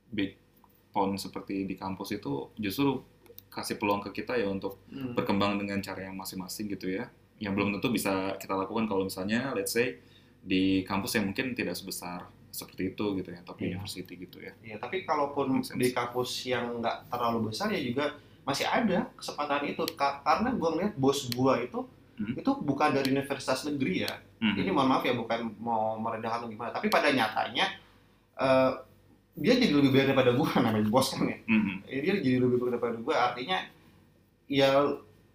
big 0.09 0.41
pond 0.89 1.21
seperti 1.21 1.69
di 1.69 1.77
kampus 1.77 2.17
itu 2.17 2.49
justru 2.57 3.05
kasih 3.49 3.77
peluang 3.77 4.01
ke 4.01 4.17
kita 4.17 4.37
ya 4.37 4.49
untuk 4.49 4.81
Hmm. 4.89 5.13
berkembang 5.13 5.61
dengan 5.61 5.79
cara 5.79 6.09
yang 6.09 6.17
masing-masing 6.17 6.73
gitu 6.73 6.89
ya. 6.89 7.13
Yang 7.39 7.53
belum 7.55 7.69
tentu 7.77 7.89
bisa 7.91 8.33
kita 8.37 8.57
lakukan 8.57 8.89
kalau 8.89 9.05
misalnya 9.05 9.53
let's 9.53 9.77
say 9.77 10.01
di 10.41 10.81
kampus 10.83 11.21
yang 11.21 11.29
mungkin 11.29 11.53
tidak 11.53 11.77
sebesar 11.77 12.25
seperti 12.59 12.91
itu 12.91 13.05
gitu 13.15 13.31
ya, 13.31 13.41
tapi 13.41 13.61
Iya. 13.65 13.79
university 13.79 14.15
gitu 14.19 14.39
ya. 14.39 14.53
Ya, 14.61 14.77
tapi 14.77 15.03
kalaupun 15.03 15.47
di 15.63 15.89
kampus 15.91 16.43
yang 16.45 16.79
nggak 16.79 17.07
terlalu 17.07 17.49
besar 17.49 17.71
ya 17.71 17.79
juga 17.79 18.19
masih 18.43 18.65
ada 18.65 19.07
kesempatan 19.15 19.63
itu 19.67 19.87
Ka- 19.93 20.19
karena 20.21 20.51
gue 20.51 20.69
ngeliat 20.69 20.95
bos 20.97 21.31
gua 21.31 21.55
itu 21.59 21.87
Hmm. 22.17 22.35
itu 22.35 22.51
bukan 22.61 22.91
dari 22.91 23.15
universitas 23.15 23.63
negeri 23.63 24.03
ya 24.03 24.11
Mhm. 24.39 24.57
ini 24.59 24.71
mohon 24.73 24.91
maaf 24.91 25.03
ya 25.03 25.15
bukan 25.15 25.55
mau 25.57 25.95
merendahkan 25.97 26.43
atau 26.43 26.49
gimana 26.49 26.71
tapi 26.71 26.89
pada 26.89 27.09
nyatanya 27.09 27.71
eh, 28.35 28.71
dia 29.35 29.55
jadi 29.55 29.71
lebih 29.71 29.91
baik 29.93 30.07
daripada 30.11 30.35
gua 30.35 30.51
namanya 30.59 30.89
bos 30.89 31.15
kan 31.15 31.23
ya. 31.25 31.39
Eh, 31.87 32.01
dia 32.01 32.19
jadi 32.19 32.39
lebih 32.39 32.59
baik 32.59 32.75
daripada 32.75 32.97
gua 32.99 33.17
artinya 33.31 33.63
ya 34.47 34.83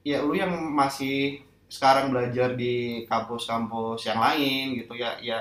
ya 0.02 0.20
lu 0.20 0.34
yang 0.34 0.52
masih 0.74 1.40
sekarang 1.68 2.10
belajar 2.10 2.54
di 2.54 2.74
kampus-kampus 3.08 4.04
yang 4.04 4.20
lain 4.20 4.76
gitu 4.76 4.94
ya 4.94 5.16
ya 5.20 5.40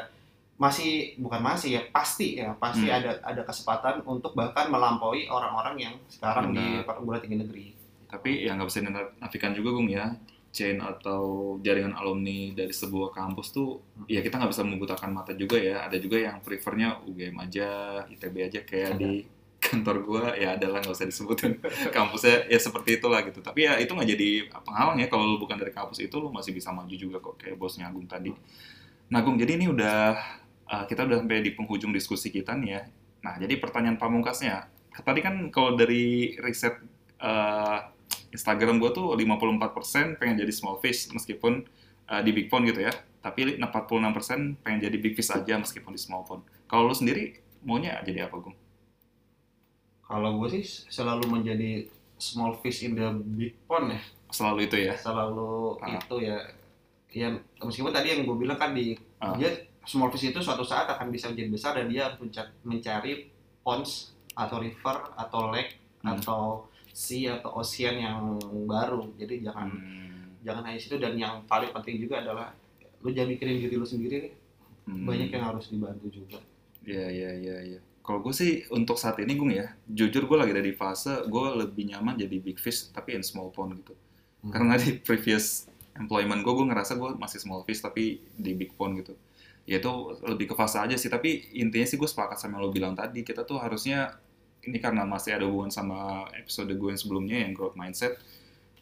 masih 0.62 0.90
bukan 1.18 1.42
masih 1.42 1.70
ya 1.74 1.82
pasti 1.90 2.38
ya 2.38 2.54
pasti 2.54 2.86
Hmm. 2.86 2.94
ada 2.94 3.10
ada 3.20 3.42
kesempatan 3.42 4.06
untuk 4.06 4.30
bahkan 4.32 4.70
melampaui 4.70 5.26
orang-orang 5.26 5.74
yang 5.80 5.94
sekarang 6.06 6.54
di 6.54 6.62
Benar. 6.62 6.86
perguruan 6.86 7.18
tinggi 7.18 7.38
negeri. 7.38 7.66
Tapi 8.06 8.44
ya 8.44 8.54
nggak 8.54 8.68
bisa 8.68 8.78
dinafikan 8.80 9.50
juga 9.50 9.74
Gung 9.74 9.90
ya. 9.90 10.14
Chain 10.52 10.78
atau 10.78 11.22
jaringan 11.58 11.96
alumni 11.96 12.52
dari 12.52 12.70
sebuah 12.70 13.10
kampus 13.10 13.50
tuh 13.50 13.80
ya 14.04 14.20
kita 14.20 14.36
nggak 14.36 14.52
bisa 14.52 14.62
membutakan 14.62 15.10
mata 15.10 15.32
juga 15.32 15.56
ya. 15.56 15.88
Ada 15.88 15.96
juga 15.96 16.20
yang 16.20 16.38
prefernya 16.38 17.00
UGM 17.02 17.40
aja 17.40 17.68
ITB 18.06 18.34
aja 18.44 18.60
kayak 18.60 18.90
Ada. 18.92 19.00
di 19.00 19.10
kantor 19.58 19.96
gua. 20.04 20.24
Ya 20.36 20.52
adalah 20.52 20.78
nggak 20.78 20.92
usah 20.92 21.08
disebutin 21.08 21.56
kampusnya. 21.96 22.44
Ya 22.46 22.60
seperti 22.60 23.00
itulah 23.00 23.24
gitu. 23.24 23.40
Tapi 23.40 23.64
ya 23.64 23.80
itu 23.80 23.90
nggak 23.90 24.08
jadi 24.10 24.28
penghalang 24.52 25.00
ya. 25.00 25.08
Kalau 25.08 25.24
lu 25.24 25.40
bukan 25.40 25.56
dari 25.56 25.72
kampus 25.72 25.98
itu 25.98 26.20
lu 26.20 26.28
masih 26.28 26.52
bisa 26.52 26.68
maju 26.68 26.92
juga 26.92 27.16
kok 27.18 27.40
kayak 27.40 27.56
bosnya 27.56 27.88
Agung 27.88 28.04
tadi. 28.04 28.28
Nah 29.08 29.18
Agung 29.18 29.40
jadi 29.40 29.56
ini 29.56 29.72
udah 29.72 30.20
uh, 30.72 30.84
kita 30.88 31.04
udah 31.04 31.20
sampai 31.20 31.44
di 31.44 31.52
penghujung 31.52 31.92
diskusi 31.92 32.32
kita 32.32 32.56
nih 32.56 32.70
ya 32.72 32.82
nah 33.22 33.36
jadi 33.38 33.54
pertanyaan 33.60 34.00
pamungkasnya 34.00 34.66
tadi 34.92 35.20
kan 35.22 35.48
kalau 35.48 35.76
dari 35.76 36.34
riset 36.40 36.80
uh, 37.22 37.78
Instagram 38.32 38.80
gue 38.80 38.90
tuh 38.92 39.12
54% 39.12 40.16
pengen 40.20 40.36
jadi 40.40 40.52
small 40.52 40.80
fish 40.80 41.08
meskipun 41.12 41.64
uh, 42.08 42.20
di 42.20 42.32
big 42.32 42.48
pond 42.52 42.64
gitu 42.64 42.80
ya. 42.84 42.92
Tapi 43.20 43.56
46% 43.60 44.60
pengen 44.60 44.80
jadi 44.80 44.96
big 45.00 45.16
fish 45.16 45.32
aja 45.32 45.56
meskipun 45.56 45.92
di 45.92 46.00
small 46.00 46.24
pond. 46.24 46.40
Kalau 46.64 46.88
lu 46.88 46.96
sendiri 46.96 47.40
maunya 47.62 48.00
jadi 48.04 48.28
apa, 48.28 48.36
Gung? 48.36 48.56
kalau 50.02 50.36
gue 50.44 50.60
sih 50.60 50.64
selalu 50.92 51.24
menjadi 51.24 51.88
small 52.20 52.60
fish 52.60 52.84
in 52.84 52.92
the 52.92 53.08
big 53.32 53.56
pond 53.64 53.96
ya 53.96 54.00
Selalu 54.28 54.68
itu 54.68 54.76
ya. 54.76 54.92
selalu 54.96 55.80
Ah. 55.80 55.96
itu 55.96 56.16
ya 56.20 56.36
yang 57.12 57.40
meskipun 57.60 57.92
tadi 57.92 58.12
yang 58.12 58.28
gue 58.28 58.36
bilang 58.36 58.60
kan 58.60 58.76
di 58.76 58.92
Ah. 59.16 59.32
dia 59.40 59.71
small 59.84 60.08
fish 60.08 60.28
itu 60.28 60.38
suatu 60.38 60.62
saat 60.62 60.86
akan 60.88 61.08
bisa 61.08 61.28
menjadi 61.28 61.50
besar 61.50 61.72
dan 61.74 61.86
dia 61.86 62.06
harus 62.06 62.18
mencari 62.62 63.30
ponds 63.60 64.12
atau 64.32 64.56
river 64.58 64.96
atau 65.14 65.48
lake 65.48 65.78
Hmm. 66.02 66.18
atau 66.18 66.66
sea 66.90 67.38
atau 67.38 67.62
ocean 67.62 67.94
yang 67.96 68.34
baru 68.66 69.06
jadi 69.14 69.46
jangan 69.46 69.70
Hmm. 69.70 70.34
jangan 70.42 70.62
hanya 70.66 70.76
situ 70.76 70.98
dan 70.98 71.14
yang 71.14 71.46
paling 71.46 71.70
penting 71.70 72.02
juga 72.02 72.18
adalah 72.18 72.50
lu 72.98 73.10
jangan 73.10 73.30
mikirin 73.30 73.58
diri 73.58 73.74
lu 73.74 73.86
sendiri 73.86 74.16
nih. 74.20 74.34
Hmm. 74.82 75.06
banyak 75.06 75.30
yang 75.30 75.46
harus 75.46 75.70
dibantu 75.70 76.10
juga 76.10 76.42
Iya, 76.82 77.06
iya, 77.06 77.30
iya, 77.32 77.56
iya. 77.62 77.80
Kalau 78.02 78.18
gue 78.18 78.34
sih 78.34 78.66
untuk 78.68 78.98
saat 78.98 79.14
ini 79.22 79.38
Gung 79.38 79.54
ya, 79.54 79.70
jujur 79.86 80.26
gue 80.26 80.34
lagi 80.34 80.50
ada 80.50 80.58
di 80.60 80.74
fase 80.74 81.22
gue 81.22 81.46
lebih 81.56 81.86
nyaman 81.86 82.18
jadi 82.18 82.34
big 82.36 82.58
fish 82.58 82.90
tapi 82.90 83.14
in 83.14 83.22
small 83.22 83.54
pond 83.54 83.78
gitu. 83.78 83.94
Hmm. 84.42 84.50
Karena 84.50 84.74
di 84.74 84.98
previous 84.98 85.70
employment 85.94 86.42
gue, 86.42 86.50
gue 86.50 86.66
ngerasa 86.66 86.98
gue 86.98 87.14
masih 87.14 87.38
small 87.38 87.62
fish 87.62 87.78
tapi 87.78 88.18
di 88.34 88.52
big 88.52 88.74
pond 88.74 88.98
gitu. 88.98 89.14
Ya 89.62 89.78
itu 89.78 89.90
lebih 90.26 90.50
ke 90.50 90.54
fase 90.58 90.78
aja 90.82 90.96
sih, 90.98 91.06
tapi 91.06 91.46
intinya 91.54 91.86
sih 91.86 91.94
gue 92.00 92.08
sepakat 92.10 92.38
sama 92.40 92.58
lo 92.58 92.74
bilang 92.74 92.98
tadi, 92.98 93.22
kita 93.22 93.46
tuh 93.46 93.62
harusnya 93.62 94.18
ini 94.66 94.78
karena 94.82 95.02
masih 95.06 95.38
ada 95.38 95.46
hubungan 95.46 95.70
sama 95.70 96.26
episode 96.34 96.70
gue 96.70 96.88
yang 96.90 97.00
sebelumnya 97.00 97.36
yang 97.46 97.52
growth 97.54 97.78
mindset, 97.78 98.18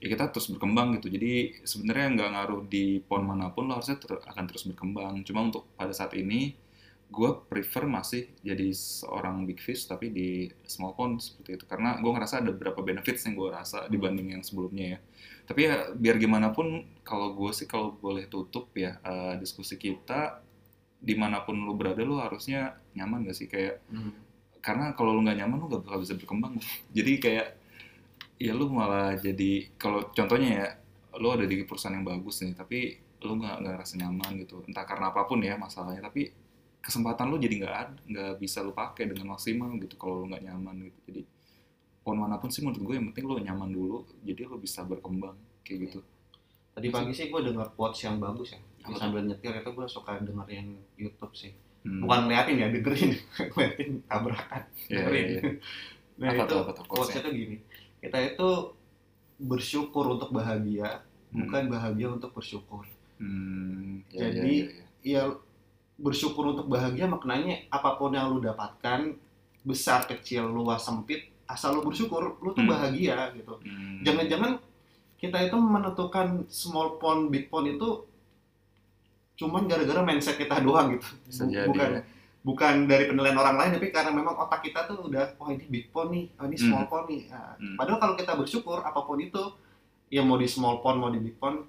ya 0.01 0.09
kita 0.09 0.33
terus 0.33 0.49
berkembang 0.53 0.97
gitu. 1.01 1.09
Jadi 1.13 1.61
sebenarnya 1.65 2.07
nggak 2.17 2.31
ngaruh 2.37 2.61
di 2.69 3.01
pond 3.05 3.25
mana 3.29 3.53
pun 3.53 3.69
lo 3.69 3.77
harusnya 3.77 4.01
ter- 4.01 4.25
akan 4.25 4.45
terus 4.49 4.65
berkembang. 4.69 5.21
Cuma 5.29 5.45
untuk 5.49 5.69
pada 5.77 5.93
saat 5.93 6.17
ini 6.17 6.57
gue 7.11 7.31
prefer 7.51 7.91
masih 7.91 8.31
jadi 8.39 8.71
seorang 8.71 9.43
big 9.43 9.59
fish 9.59 9.83
tapi 9.91 10.15
di 10.15 10.47
small 10.63 10.95
pond 10.95 11.19
seperti 11.19 11.59
itu 11.59 11.65
karena 11.67 11.99
gue 11.99 12.07
ngerasa 12.07 12.39
ada 12.39 12.55
beberapa 12.55 12.87
benefits 12.87 13.27
yang 13.27 13.35
gue 13.35 13.51
rasa 13.51 13.91
dibanding 13.91 14.39
yang 14.39 14.43
sebelumnya 14.47 14.95
ya 14.95 14.99
tapi 15.51 15.67
ya 15.67 15.91
biar 15.91 16.23
gimana 16.23 16.55
pun 16.55 16.87
kalau 17.03 17.35
gue 17.35 17.51
sih 17.51 17.67
kalau 17.67 17.99
boleh 17.99 18.31
tutup 18.31 18.71
ya 18.79 19.03
eh, 19.03 19.35
diskusi 19.43 19.75
kita 19.75 20.39
di 21.01 21.15
mana 21.17 21.41
pun 21.43 21.57
lu 21.57 21.73
berada 21.75 22.05
lu 22.05 22.21
harusnya 22.21 22.77
nyaman 22.95 23.25
gak 23.25 23.37
sih? 23.37 23.49
Kayak 23.49 23.81
Hmm. 23.89 24.13
karena 24.61 24.93
kalau 24.93 25.17
lu 25.17 25.25
nggak 25.25 25.41
nyaman 25.41 25.57
lu 25.57 25.67
nggak 25.73 25.83
bakal 25.89 25.99
bisa 26.05 26.15
berkembang. 26.21 26.61
Jadi 26.97 27.13
kayak 27.17 27.47
ya 28.41 28.53
lu 28.57 28.69
malah 28.73 29.17
jadi 29.21 29.69
kalau 29.77 30.13
contohnya 30.17 30.49
ya 30.53 30.67
lu 31.21 31.29
ada 31.33 31.45
di 31.45 31.61
perusahaan 31.65 31.93
yang 31.93 32.09
bagus 32.09 32.41
nih 32.41 32.57
tapi 32.57 32.97
lu 33.21 33.37
nggak 33.37 33.57
nggak 33.61 33.73
ngerasa 33.77 33.95
nyaman 34.01 34.31
gitu. 34.45 34.65
Entah 34.69 34.85
karena 34.89 35.13
apa 35.13 35.25
pun 35.29 35.41
ya 35.45 35.57
masalahnya 35.61 36.05
tapi 36.09 36.33
kesempatan 36.81 37.29
lu 37.29 37.37
jadi 37.37 37.55
nggak 37.61 37.77
ada 37.77 37.97
nggak 38.09 38.33
bisa 38.41 38.65
lu 38.65 38.73
pakai 38.73 39.13
dengan 39.13 39.37
maksimal 39.37 39.77
gitu 39.81 39.97
kalau 40.01 40.25
lu 40.25 40.33
nggak 40.33 40.45
nyaman 40.45 40.89
gitu. 40.89 40.99
Jadi 41.09 41.23
pon 42.01 42.17
mana 42.17 42.41
pun 42.41 42.49
sih 42.49 42.65
menurut 42.65 42.81
gue 42.81 42.95
yang 42.97 43.07
penting 43.13 43.25
lu 43.29 43.37
nyaman 43.41 43.69
dulu 43.69 44.09
jadi 44.25 44.49
lu 44.49 44.57
bisa 44.57 44.85
berkembang 44.89 45.37
kayak 45.65 45.89
gitu. 45.89 46.01
Tadi 46.73 46.89
pagi 46.89 47.13
sih 47.13 47.29
gue 47.29 47.41
dengar 47.45 47.73
quotes 47.77 48.01
yang 48.05 48.17
bagus 48.17 48.57
ya 48.57 48.61
Tuh? 48.83 48.97
sambil 48.97 49.23
nyetir 49.23 49.53
itu 49.53 49.71
gue 49.71 49.87
suka 49.87 50.19
dengerin 50.19 50.69
YouTube 50.97 51.35
sih 51.35 51.53
Hmm. 51.81 52.05
bukan 52.05 52.29
ngeliatin 52.29 52.57
ya 52.57 52.69
dengerin 52.69 53.11
ngeliatin 53.51 53.91
tabrakan 54.05 54.63
Iya, 54.85 54.97
dengerin 55.01 55.25
iya, 55.25 55.39
iya. 55.39 55.53
nah 56.15 56.29
Apa 56.29 56.43
itu 56.43 56.55
apa 56.59 56.71
tuh 56.75 56.85
quotesnya 56.85 57.21
tuh 57.23 57.33
gini 57.33 57.57
kita 57.99 58.19
itu 58.27 58.49
bersyukur 59.39 60.05
untuk 60.11 60.29
bahagia 60.31 61.01
Hmm. 61.31 61.47
bukan 61.47 61.63
bahagia 61.69 62.09
untuk 62.11 62.35
bersyukur 62.35 62.85
Hmm, 63.17 64.03
ya, 64.11 64.27
Jadi, 64.27 64.55
ya, 64.59 64.67
ya, 64.67 65.23
ya. 65.23 65.23
ya 65.31 65.37
bersyukur 65.97 66.51
untuk 66.51 66.67
bahagia 66.67 67.07
maknanya 67.07 67.65
apa 67.69 67.95
pun 67.95 68.11
yang 68.11 68.29
lu 68.29 68.41
dapatkan 68.41 69.15
besar 69.63 70.05
kecil 70.05 70.49
luas 70.49 70.81
sempit 70.81 71.29
asal 71.47 71.73
lu 71.73 71.83
bersyukur 71.83 72.37
lu 72.37 72.51
tuh 72.51 72.61
Hmm. 72.61 72.73
bahagia 72.73 73.31
gitu 73.33 73.57
Hmm. 73.57 74.03
jangan-jangan 74.03 74.59
kita 75.17 75.39
itu 75.41 75.57
menentukan 75.57 76.45
small 76.47 76.97
pond 76.97 77.29
big 77.29 77.47
pond 77.47 77.69
itu 77.69 78.05
cuman 79.41 79.65
gara-gara 79.65 80.05
mindset 80.05 80.37
kita 80.37 80.61
doang 80.61 80.93
gitu 80.93 81.09
Bisa 81.25 81.49
bukan 81.65 81.89
ya. 81.91 82.01
bukan 82.41 82.75
dari 82.85 83.05
penilaian 83.07 83.35
orang 83.35 83.57
lain 83.57 83.71
tapi 83.75 83.89
karena 83.89 84.13
memang 84.13 84.37
otak 84.37 84.61
kita 84.61 84.85
tuh 84.85 85.01
udah 85.03 85.33
wah 85.35 85.49
ini 85.49 85.65
big 85.65 85.89
pond 85.89 86.09
nih 86.11 86.29
oh, 86.35 86.45
ini 86.45 86.57
small 86.57 86.85
pond 86.87 87.09
nih 87.09 87.25
Nah, 87.27 87.57
Hmm. 87.57 87.75
padahal 87.75 87.99
kalau 87.99 88.15
kita 88.15 88.33
bersyukur 88.35 88.79
apa 88.79 89.01
pun 89.01 89.17
itu 89.17 89.41
ya 90.09 90.21
mau 90.21 90.37
di 90.37 90.45
small 90.45 90.81
pond 90.81 90.97
mau 90.97 91.09
di 91.09 91.19
big 91.19 91.35
pond 91.35 91.65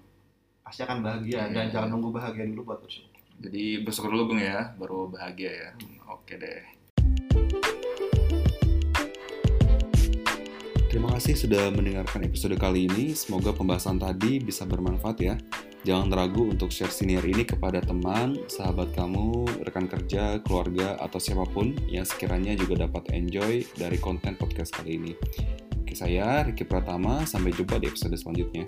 pasti 0.61 0.81
akan 0.81 0.99
bahagia 0.99 1.47
Iya. 1.47 1.53
dan 1.53 1.65
jangan 1.69 1.89
nunggu 1.89 2.11
bahagia 2.11 2.43
dulu 2.45 2.61
buat 2.65 2.79
bersyukur 2.81 3.07
Jadi 3.39 3.63
bersyukur 3.81 4.09
dulu 4.09 4.23
Bung 4.29 4.39
ya, 4.39 4.75
baru 4.75 5.09
bahagia 5.09 5.49
ya. 5.49 5.69
Oke 6.07 6.37
deh. 6.37 6.61
Terima 10.85 11.09
kasih 11.09 11.33
sudah 11.35 11.71
mendengarkan 11.71 12.21
episode 12.21 12.53
kali 12.55 12.85
ini. 12.85 13.15
Semoga 13.15 13.49
pembahasan 13.49 13.95
tadi 13.95 14.37
bisa 14.37 14.61
bermanfaat 14.61 15.17
ya. 15.17 15.35
Jangan 15.81 16.13
ragu 16.13 16.45
untuk 16.45 16.69
share 16.69 16.93
senior 16.93 17.25
ini 17.25 17.41
kepada 17.41 17.81
teman, 17.81 18.37
sahabat 18.45 18.93
kamu, 18.93 19.49
rekan 19.65 19.89
kerja, 19.89 20.37
keluarga, 20.45 20.93
atau 21.01 21.17
siapa 21.17 21.41
pun 21.49 21.73
yang 21.89 22.05
sekiranya 22.05 22.53
juga 22.53 22.85
dapat 22.85 23.09
enjoy 23.09 23.65
dari 23.73 23.97
konten 23.97 24.37
podcast 24.37 24.77
kali 24.77 25.01
ini. 25.01 25.13
Oke, 25.81 25.97
saya 25.97 26.45
Ricky 26.45 26.69
Pratama. 26.69 27.25
Sampai 27.25 27.49
jumpa 27.57 27.81
di 27.81 27.89
episode 27.89 28.13
selanjutnya. 28.13 28.61